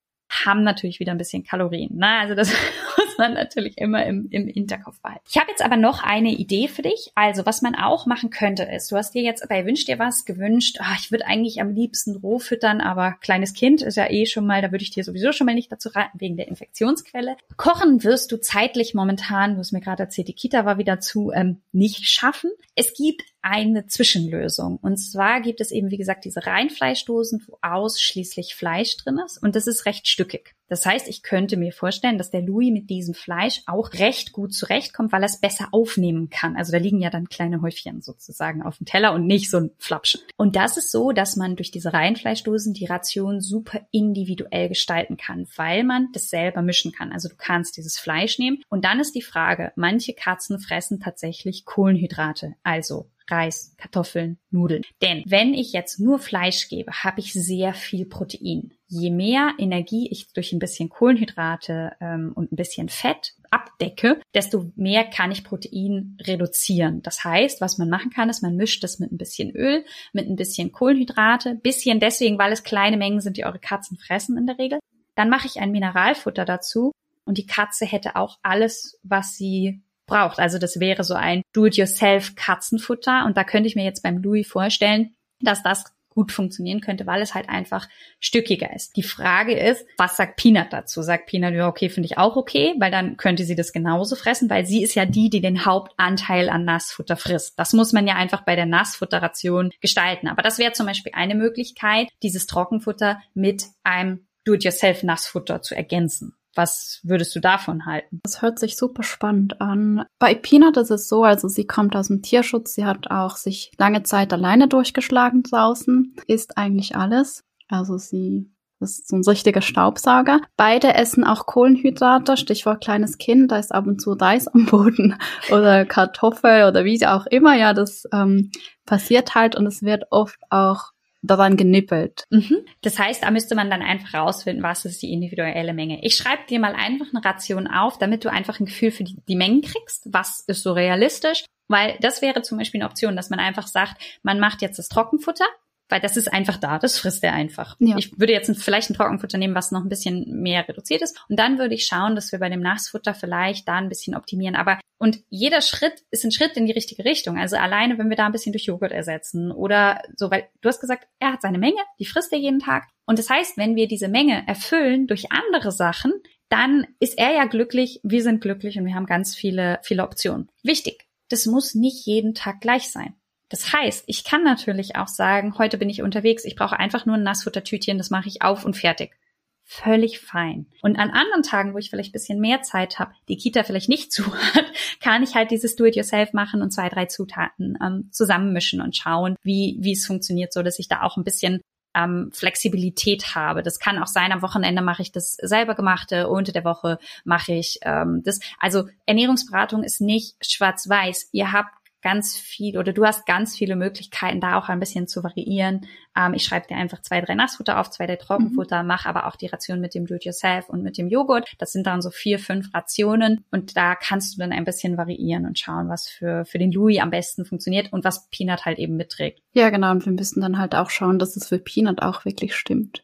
[0.46, 1.98] haben natürlich wieder ein bisschen Kalorien.
[1.98, 2.08] Ne?
[2.08, 2.52] Also das
[2.98, 5.24] muss man natürlich immer im, im Hinterkopf behalten.
[5.30, 7.12] Ich habe jetzt aber noch eine Idee für dich.
[7.16, 10.26] Also was man auch machen könnte ist, du hast dir jetzt bei Wünsch dir was
[10.26, 14.26] gewünscht, ach, ich würde eigentlich am liebsten roh füttern, aber kleines Kind ist ja eh
[14.26, 17.38] schon mal, da würde ich dir sowieso schon mal nicht dazu raten, wegen der Infektionsquelle.
[17.58, 21.32] Kochen wirst du zeitlich momentan, du hast mir gerade erzählt, die Kita war wieder zu,
[21.32, 22.52] ähm, nicht schaffen.
[22.76, 24.78] Es gibt eine Zwischenlösung.
[24.78, 29.38] Und zwar gibt es eben, wie gesagt, diese Reinfleischdosen, wo ausschließlich Fleisch drin ist.
[29.44, 30.56] Und das ist recht stückig.
[30.70, 34.56] Das heißt, ich könnte mir vorstellen, dass der Louis mit diesem Fleisch auch recht gut
[34.56, 36.56] zurechtkommt, weil er es besser aufnehmen kann.
[36.56, 39.72] Also da liegen ja dann kleine Häufchen sozusagen auf dem Teller und nicht so ein
[39.78, 40.22] Flapschen.
[40.36, 45.48] Und das ist so, dass man durch diese Reinfleischdosen die Ration super individuell gestalten kann,
[45.58, 47.12] weil man das selber mischen kann.
[47.12, 48.64] Also du kannst dieses Fleisch nehmen.
[48.70, 54.84] Und dann ist die Frage, manche Katzen fressen tatsächlich Kohlenhydrate, also Reis, Kartoffeln, Nudeln.
[55.02, 58.74] Denn wenn ich jetzt nur Fleisch gebe, habe ich sehr viel Protein.
[58.88, 64.72] Je mehr Energie ich durch ein bisschen Kohlenhydrate ähm, und ein bisschen Fett abdecke, desto
[64.76, 67.02] mehr kann ich Protein reduzieren.
[67.02, 70.28] Das heißt, was man machen kann, ist, man mischt das mit ein bisschen Öl, mit
[70.28, 74.48] ein bisschen Kohlenhydrate, bisschen deswegen, weil es kleine Mengen sind, die eure Katzen fressen in
[74.48, 74.80] der Regel.
[75.16, 76.92] Dann mache ich ein Mineralfutter dazu
[77.26, 80.40] und die Katze hätte auch alles, was sie braucht.
[80.40, 84.48] Also das wäre so ein Do-it-yourself Katzenfutter und da könnte ich mir jetzt beim Louis
[84.48, 87.88] vorstellen, dass das gut funktionieren könnte, weil es halt einfach
[88.20, 88.96] stückiger ist.
[88.96, 91.02] Die Frage ist, was sagt Peanut dazu?
[91.02, 94.50] Sagt Peanut, ja, okay, finde ich auch okay, weil dann könnte sie das genauso fressen,
[94.50, 97.58] weil sie ist ja die, die den Hauptanteil an Nassfutter frisst.
[97.58, 100.28] Das muss man ja einfach bei der Nassfutterration gestalten.
[100.28, 106.36] Aber das wäre zum Beispiel eine Möglichkeit, dieses Trockenfutter mit einem Do-it-yourself Nassfutter zu ergänzen.
[106.56, 108.20] Was würdest du davon halten?
[108.24, 110.06] Das hört sich super spannend an.
[110.20, 113.72] Bei Peanut ist es so, also sie kommt aus dem Tierschutz, sie hat auch sich
[113.78, 117.44] lange Zeit alleine durchgeschlagen draußen, isst eigentlich alles.
[117.70, 120.42] Also sie ist so ein richtiger Staubsauger.
[120.58, 125.18] Beide essen auch Kohlenhydrate, Stichwort kleines Kind, da ist ab und zu Reis am Boden
[125.52, 127.56] oder Kartoffel oder wie auch immer.
[127.56, 128.52] Ja, das ähm,
[128.86, 130.92] passiert halt und es wird oft auch
[131.24, 132.26] daran genippelt.
[132.30, 132.66] Mhm.
[132.82, 136.04] Das heißt, da müsste man dann einfach rausfinden, was ist die individuelle Menge.
[136.04, 139.18] Ich schreibe dir mal einfach eine Ration auf, damit du einfach ein Gefühl für die,
[139.28, 140.08] die Mengen kriegst.
[140.12, 141.46] Was ist so realistisch?
[141.70, 144.90] Weil das wäre zum Beispiel eine Option, dass man einfach sagt, man macht jetzt das
[144.90, 145.46] Trockenfutter
[145.90, 147.76] weil das ist einfach da, das frisst er einfach.
[147.80, 147.98] Ja.
[147.98, 151.38] Ich würde jetzt vielleicht ein Trockenfutter nehmen, was noch ein bisschen mehr reduziert ist und
[151.38, 154.80] dann würde ich schauen, dass wir bei dem Nassfutter vielleicht da ein bisschen optimieren, aber
[155.04, 157.38] und jeder Schritt ist ein Schritt in die richtige Richtung.
[157.38, 160.80] Also alleine, wenn wir da ein bisschen durch Joghurt ersetzen oder so, weil du hast
[160.80, 162.88] gesagt, er hat seine Menge, die frisst er jeden Tag.
[163.06, 166.14] Und das heißt, wenn wir diese Menge erfüllen durch andere Sachen,
[166.48, 170.50] dann ist er ja glücklich, wir sind glücklich und wir haben ganz viele, viele Optionen.
[170.64, 173.16] Wichtig, das muss nicht jeden Tag gleich sein.
[173.54, 177.18] Das heißt, ich kann natürlich auch sagen, heute bin ich unterwegs, ich brauche einfach nur
[177.18, 179.16] ein Nassfuttertütchen, das mache ich auf und fertig.
[179.64, 180.66] Völlig fein.
[180.82, 184.12] Und an anderen Tagen, wo ich vielleicht bisschen mehr Zeit habe, die Kita vielleicht nicht
[184.12, 184.66] zu hat,
[185.00, 189.78] kann ich halt dieses Do-it-yourself machen und zwei, drei Zutaten ähm, zusammenmischen und schauen, wie,
[189.80, 191.62] wie es funktioniert, so dass ich da auch ein bisschen
[191.94, 193.62] ähm, Flexibilität habe.
[193.62, 197.54] Das kann auch sein, am Wochenende mache ich das selber gemachte, unter der Woche mache
[197.54, 198.40] ich ähm, das.
[198.58, 201.30] Also Ernährungsberatung ist nicht schwarz-weiß.
[201.34, 205.24] Ihr habt ganz viel oder du hast ganz viele Möglichkeiten, da auch ein bisschen zu
[205.24, 205.88] variieren.
[206.16, 208.88] Ähm, ich schreibe dir einfach zwei, drei Nassfutter auf, zwei, drei Trockenfutter, mhm.
[208.88, 211.54] mache aber auch die Ration mit dem Do-it-yourself und mit dem Joghurt.
[211.58, 215.46] Das sind dann so vier, fünf Rationen und da kannst du dann ein bisschen variieren
[215.46, 218.96] und schauen, was für, für den Louis am besten funktioniert und was Peanut halt eben
[218.96, 219.42] mitträgt.
[219.54, 219.92] Ja, genau.
[219.92, 223.04] Und wir müssen dann halt auch schauen, dass es für Peanut auch wirklich stimmt.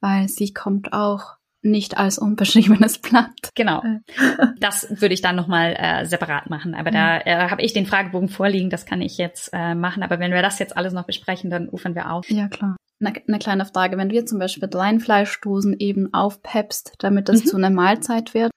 [0.00, 3.50] Weil sie kommt auch nicht als unbeschriebenes Blatt.
[3.54, 3.82] Genau.
[3.82, 4.00] Äh.
[4.60, 6.74] Das würde ich dann nochmal äh, separat machen.
[6.74, 7.22] Aber da mhm.
[7.24, 10.02] äh, habe ich den Fragebogen vorliegen, das kann ich jetzt äh, machen.
[10.02, 12.28] Aber wenn wir das jetzt alles noch besprechen, dann ufern wir auf.
[12.30, 12.76] Ja, klar.
[13.00, 17.48] Eine, eine kleine Frage, wenn jetzt zum Beispiel Reinfleischdosen eben aufpeppst, damit das mhm.
[17.48, 18.50] zu einer Mahlzeit wird,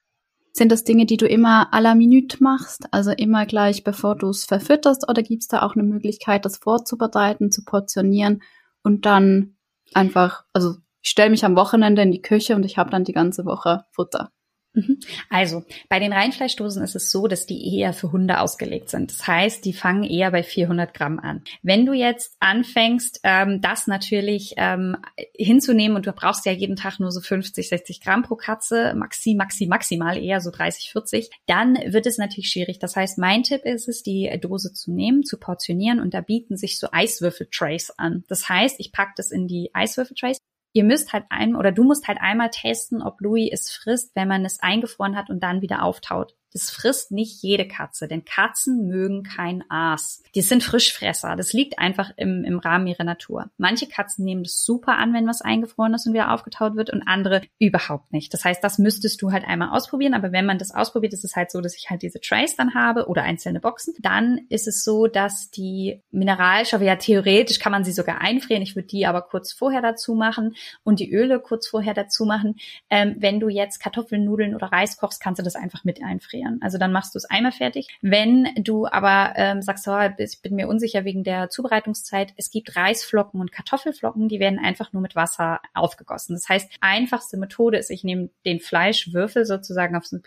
[0.51, 4.30] sind das Dinge, die du immer à la minute machst, also immer gleich bevor du
[4.30, 8.43] es verfütterst, oder gibt es da auch eine Möglichkeit, das vorzubereiten, zu portionieren
[8.84, 9.56] und dann
[9.93, 13.14] einfach, also ich stelle mich am Wochenende in die Küche und ich habe dann die
[13.14, 14.32] ganze Woche Futter.
[14.76, 14.99] Mhm.
[15.30, 19.12] Also, bei den Reinfleischdosen ist es so, dass die eher für Hunde ausgelegt sind.
[19.12, 21.43] Das heißt, die fangen eher bei 400 Gramm an.
[21.62, 24.97] Wenn du jetzt anfängst, ähm, das natürlich ähm,
[25.36, 29.36] hinzunehmen und du brauchst ja jeden Tag nur so 50, 60 Gramm pro Katze, maxi,
[29.36, 32.80] maxi, maximal eher so 30, 40, dann wird es natürlich schwierig.
[32.80, 36.58] Das heißt, mein Tipp ist es, die Dose zu nehmen, zu portionieren und da bieten
[36.58, 38.24] sich so Eiswürfeltrays an.
[38.28, 40.39] Das heißt, ich packe das in die Eiswürfeltrays
[40.74, 44.28] ihr müsst halt ein oder du musst halt einmal testen, ob Louis es frisst, wenn
[44.28, 46.36] man es eingefroren hat und dann wieder auftaut.
[46.54, 50.22] Das frisst nicht jede Katze, denn Katzen mögen kein Aas.
[50.36, 51.36] Die sind Frischfresser.
[51.36, 53.49] Das liegt einfach im, im Rahmen ihrer Natur.
[53.58, 57.01] Manche Katzen nehmen das super an, wenn was eingefroren ist und wieder aufgetaut wird und
[57.08, 58.34] andere überhaupt nicht.
[58.36, 60.14] Das heißt, das müsstest du halt einmal ausprobieren.
[60.14, 62.76] Aber wenn man das ausprobiert, ist es halt so, dass ich halt diese Trays dann
[62.76, 63.95] habe oder einzelne Boxen.
[63.99, 68.62] Dann ist es so, dass die Mineralstoffe, ja theoretisch kann man sie sogar einfrieren.
[68.62, 72.58] Ich würde die aber kurz vorher dazu machen und die Öle kurz vorher dazu machen.
[72.91, 76.43] Ähm, wenn du jetzt Kartoffeln, Nudeln oder Reis kochst, kannst du das einfach mit einfrieren
[76.44, 76.60] einfrieren.
[76.62, 77.88] Also dann machst du es einmal fertig.
[78.02, 82.76] Wenn du aber ähm, sagst, oh, ich bin mir unsicher wegen der Zubereitungszeit, es gibt
[82.76, 86.36] Reisflocken und Kartoffelflocken, die werden einfach nur mit Wasser aufgegossen.
[86.36, 90.24] Das heißt, einfachste Methode ist, ich nehme den Fleischwürfel sozusagen auf so ein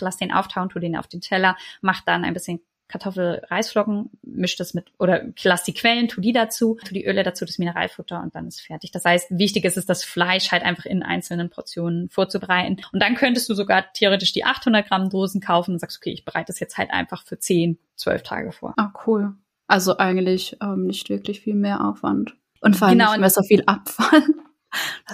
[0.00, 2.60] lass den auftauen, tu den auf den Teller, mach dann ein bisschen
[2.90, 7.44] Kartoffel-Reisflocken, misch das mit, oder lass die Quellen, tu die dazu, tu die Öle dazu,
[7.44, 8.90] das Mineralfutter und dann ist fertig.
[8.90, 12.78] Das heißt, wichtig ist es, das Fleisch halt einfach in einzelnen Portionen vorzubereiten.
[12.92, 16.24] Und dann könntest du sogar theoretisch die 800 Gramm Dosen kaufen und sagst, okay, ich
[16.24, 18.74] bereite das jetzt halt einfach für 10, 12 Tage vor.
[18.76, 19.34] Ah, cool.
[19.66, 22.34] Also eigentlich ähm, nicht wirklich viel mehr Aufwand.
[22.60, 24.22] Und vor allem genau, nicht mehr so viel Abfall.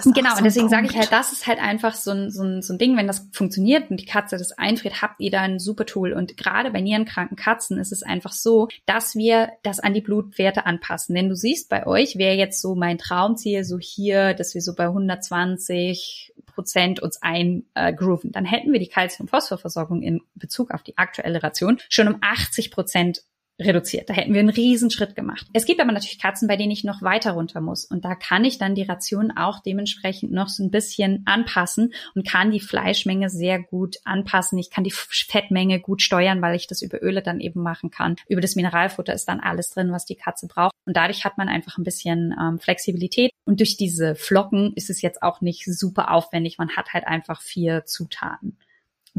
[0.03, 2.73] Genau, und deswegen sage ich halt, das ist halt einfach so ein, so, ein, so
[2.73, 5.85] ein Ding, wenn das funktioniert und die Katze das einfriert, habt ihr da ein super
[5.85, 6.13] Tool.
[6.13, 10.65] Und gerade bei nierenkranken Katzen ist es einfach so, dass wir das an die Blutwerte
[10.65, 11.15] anpassen.
[11.15, 14.75] Denn du siehst, bei euch wäre jetzt so mein Traumziel so hier, dass wir so
[14.75, 18.31] bei 120 Prozent uns eingrooven.
[18.31, 23.23] Dann hätten wir die Calcium-Phosphorversorgung in Bezug auf die aktuelle Ration schon um 80 Prozent
[23.59, 24.09] reduziert.
[24.09, 25.47] Da hätten wir einen Riesenschritt gemacht.
[25.53, 27.85] Es gibt aber natürlich Katzen, bei denen ich noch weiter runter muss.
[27.85, 32.27] Und da kann ich dann die Ration auch dementsprechend noch so ein bisschen anpassen und
[32.27, 34.59] kann die Fleischmenge sehr gut anpassen.
[34.59, 38.15] Ich kann die Fettmenge gut steuern, weil ich das über Öle dann eben machen kann.
[38.27, 40.73] Über das Mineralfutter ist dann alles drin, was die Katze braucht.
[40.85, 43.31] Und dadurch hat man einfach ein bisschen ähm, Flexibilität.
[43.45, 46.57] Und durch diese Flocken ist es jetzt auch nicht super aufwendig.
[46.57, 48.57] Man hat halt einfach vier Zutaten.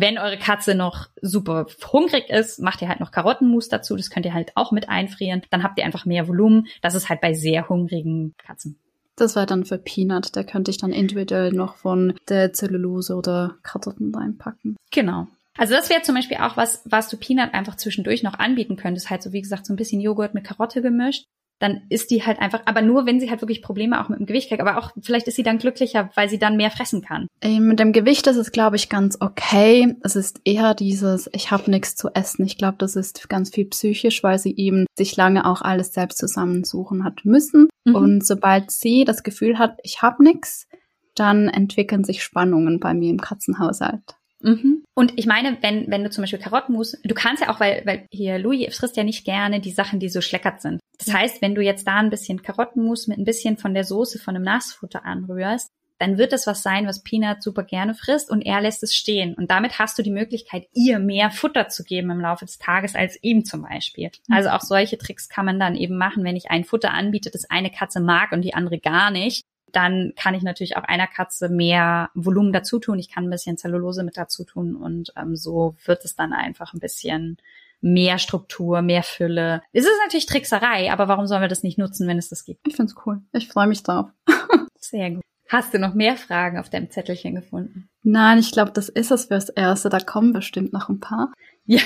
[0.00, 3.96] Wenn eure Katze noch super hungrig ist, macht ihr halt noch Karottenmus dazu.
[3.96, 5.42] Das könnt ihr halt auch mit einfrieren.
[5.50, 6.68] Dann habt ihr einfach mehr Volumen.
[6.82, 8.78] Das ist halt bei sehr hungrigen Katzen.
[9.16, 10.36] Das war dann für Peanut.
[10.36, 14.76] Da könnte ich dann individuell noch von der Zellulose oder Karotten reinpacken.
[14.92, 15.26] Genau.
[15.56, 19.10] Also das wäre zum Beispiel auch was, was du Peanut einfach zwischendurch noch anbieten könntest.
[19.10, 21.26] Halt so wie gesagt so ein bisschen Joghurt mit Karotte gemischt
[21.58, 24.26] dann ist die halt einfach, aber nur wenn sie halt wirklich Probleme auch mit dem
[24.26, 27.26] Gewicht kriegt, aber auch vielleicht ist sie dann glücklicher, weil sie dann mehr fressen kann.
[27.40, 29.94] Ähm, mit dem Gewicht ist es, glaube ich, ganz okay.
[30.02, 32.44] Es ist eher dieses, ich habe nichts zu essen.
[32.46, 36.18] Ich glaube, das ist ganz viel psychisch, weil sie eben sich lange auch alles selbst
[36.18, 37.68] zusammensuchen hat müssen.
[37.84, 37.94] Mhm.
[37.94, 40.66] Und sobald sie das Gefühl hat, ich habe nichts,
[41.14, 44.16] dann entwickeln sich Spannungen bei mir im Katzenhaushalt.
[44.40, 44.84] Mhm.
[44.94, 48.06] Und ich meine, wenn, wenn du zum Beispiel Karottenmus, du kannst ja auch, weil, weil
[48.12, 50.80] hier Louis frisst ja nicht gerne die Sachen, die so schleckert sind.
[50.98, 54.18] Das heißt, wenn du jetzt da ein bisschen Karottenmus mit ein bisschen von der Soße
[54.18, 58.42] von einem Nassfutter anrührst, dann wird es was sein, was Peanut super gerne frisst und
[58.42, 59.34] er lässt es stehen.
[59.34, 62.94] Und damit hast du die Möglichkeit, ihr mehr Futter zu geben im Laufe des Tages
[62.94, 64.10] als ihm zum Beispiel.
[64.28, 64.34] Mhm.
[64.34, 67.50] Also auch solche Tricks kann man dann eben machen, wenn ich ein Futter anbiete, das
[67.50, 71.48] eine Katze mag und die andere gar nicht dann kann ich natürlich auch einer Katze
[71.48, 72.98] mehr Volumen dazu tun.
[72.98, 76.72] Ich kann ein bisschen Zellulose mit dazu tun und ähm, so wird es dann einfach
[76.72, 77.36] ein bisschen
[77.80, 79.62] mehr Struktur, mehr Fülle.
[79.72, 82.66] Es ist natürlich Trickserei, aber warum sollen wir das nicht nutzen, wenn es das gibt?
[82.66, 83.22] Ich find's cool.
[83.32, 84.10] Ich freue mich drauf.
[84.78, 85.22] Sehr gut.
[85.48, 87.88] Hast du noch mehr Fragen auf deinem Zettelchen gefunden?
[88.02, 89.88] Nein, ich glaube, das ist es fürs Erste.
[89.88, 91.32] Da kommen bestimmt noch ein paar.
[91.64, 91.80] Ja,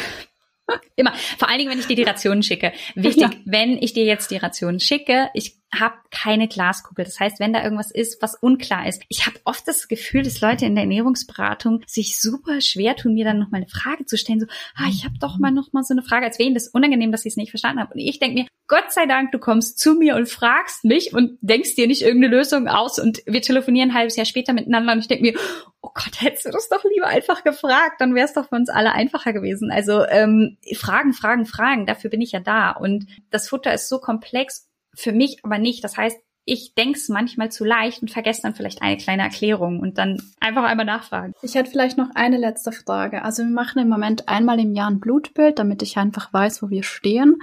[0.96, 1.12] Immer.
[1.38, 2.72] Vor allen Dingen, wenn ich dir die Rationen schicke.
[2.94, 3.30] Wichtig, ja.
[3.44, 7.04] wenn ich dir jetzt die Rationen schicke, ich habe keine Glaskugel.
[7.04, 9.02] Das heißt, wenn da irgendwas ist, was unklar ist.
[9.08, 13.24] Ich habe oft das Gefühl, dass Leute in der Ernährungsberatung sich super schwer tun, mir
[13.24, 14.40] dann noch mal eine Frage zu stellen.
[14.40, 14.46] So,
[14.76, 16.26] ah, ich habe doch mal noch mal so eine Frage.
[16.26, 17.92] Als wäre ihnen das unangenehm, dass sie es nicht verstanden haben.
[17.92, 21.38] Und ich denke mir, Gott sei Dank, du kommst zu mir und fragst mich und
[21.40, 25.00] denkst dir nicht irgendeine Lösung aus und wir telefonieren ein halbes Jahr später miteinander und
[25.00, 25.38] ich denke mir,
[25.82, 28.70] oh Gott, hättest du das doch lieber einfach gefragt, dann wäre es doch für uns
[28.70, 29.70] alle einfacher gewesen.
[29.70, 32.70] Also ähm, Fragen, Fragen, Fragen, dafür bin ich ja da.
[32.70, 35.82] Und das Futter ist so komplex, für mich aber nicht.
[35.84, 39.80] Das heißt, ich denke es manchmal zu leicht und vergesse dann vielleicht eine kleine Erklärung
[39.80, 41.34] und dann einfach einmal nachfragen.
[41.42, 43.22] Ich hätte vielleicht noch eine letzte Frage.
[43.22, 46.70] Also wir machen im Moment einmal im Jahr ein Blutbild, damit ich einfach weiß, wo
[46.70, 47.36] wir stehen.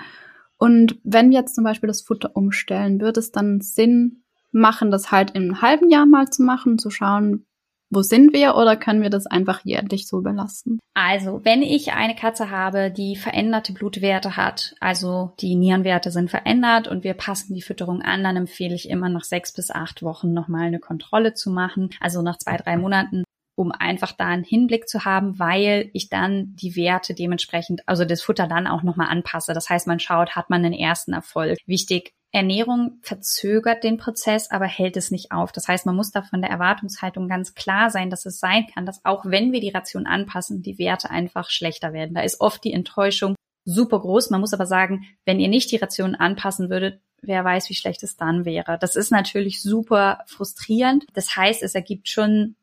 [0.57, 5.11] Und wenn wir jetzt zum Beispiel das Futter umstellen, würde es dann Sinn machen, das
[5.11, 7.45] halt im halben Jahr mal zu machen, zu schauen,
[7.89, 10.79] wo sind wir oder können wir das einfach jährlich so belassen?
[10.93, 16.87] Also, wenn ich eine Katze habe, die veränderte Blutwerte hat, also die Nierenwerte sind verändert
[16.87, 20.33] und wir passen die Fütterung an, dann empfehle ich immer nach sechs bis acht Wochen
[20.33, 23.23] nochmal eine Kontrolle zu machen, also nach zwei, drei Monaten
[23.59, 28.21] um einfach da einen Hinblick zu haben, weil ich dann die Werte dementsprechend, also das
[28.21, 29.53] Futter dann auch nochmal anpasse.
[29.53, 31.57] Das heißt, man schaut, hat man einen ersten Erfolg.
[31.65, 35.51] Wichtig, Ernährung verzögert den Prozess, aber hält es nicht auf.
[35.51, 38.85] Das heißt, man muss da von der Erwartungshaltung ganz klar sein, dass es sein kann,
[38.85, 42.13] dass auch wenn wir die Ration anpassen, die Werte einfach schlechter werden.
[42.13, 44.29] Da ist oft die Enttäuschung super groß.
[44.29, 48.03] Man muss aber sagen, wenn ihr nicht die Ration anpassen würdet, wer weiß, wie schlecht
[48.03, 48.77] es dann wäre.
[48.79, 51.05] Das ist natürlich super frustrierend.
[51.13, 52.55] Das heißt, es ergibt schon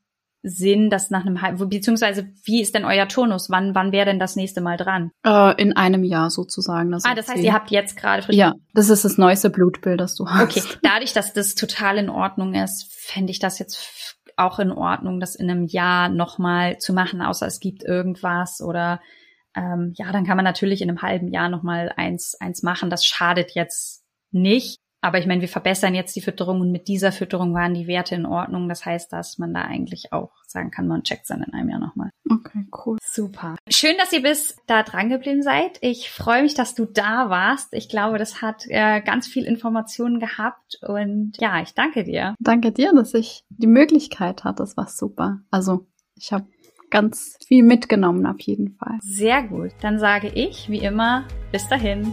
[0.48, 3.50] Sinn, dass nach einem halben, beziehungsweise wie ist denn euer Turnus?
[3.50, 5.10] Wann, wann wäre denn das nächste Mal dran?
[5.24, 6.92] Äh, in einem Jahr sozusagen.
[6.92, 8.36] Das ah, das heißt, ihr habt jetzt gerade frisch.
[8.36, 10.56] Ja, das ist das neueste Blutbild, das du hast.
[10.56, 15.18] Okay, dadurch, dass das total in Ordnung ist, fände ich das jetzt auch in Ordnung,
[15.18, 19.00] das in einem Jahr nochmal zu machen, außer es gibt irgendwas oder
[19.56, 22.90] ähm, ja, dann kann man natürlich in einem halben Jahr nochmal eins, eins machen.
[22.90, 24.78] Das schadet jetzt nicht.
[25.00, 28.14] Aber ich meine, wir verbessern jetzt die Fütterung und mit dieser Fütterung waren die Werte
[28.14, 28.68] in Ordnung.
[28.68, 31.78] Das heißt, dass man da eigentlich auch sagen kann, man checkt dann in einem Jahr
[31.78, 32.10] nochmal.
[32.28, 32.98] Okay, cool.
[33.02, 33.56] Super.
[33.68, 35.78] Schön, dass ihr bis da dran geblieben seid.
[35.80, 37.72] Ich freue mich, dass du da warst.
[37.72, 42.34] Ich glaube, das hat äh, ganz viel Informationen gehabt und ja, ich danke dir.
[42.40, 44.62] Danke dir, dass ich die Möglichkeit hatte.
[44.62, 45.40] Das war super.
[45.50, 46.46] Also, ich habe
[46.90, 48.98] ganz viel mitgenommen auf jeden Fall.
[49.00, 49.72] Sehr gut.
[49.82, 52.12] Dann sage ich, wie immer, bis dahin.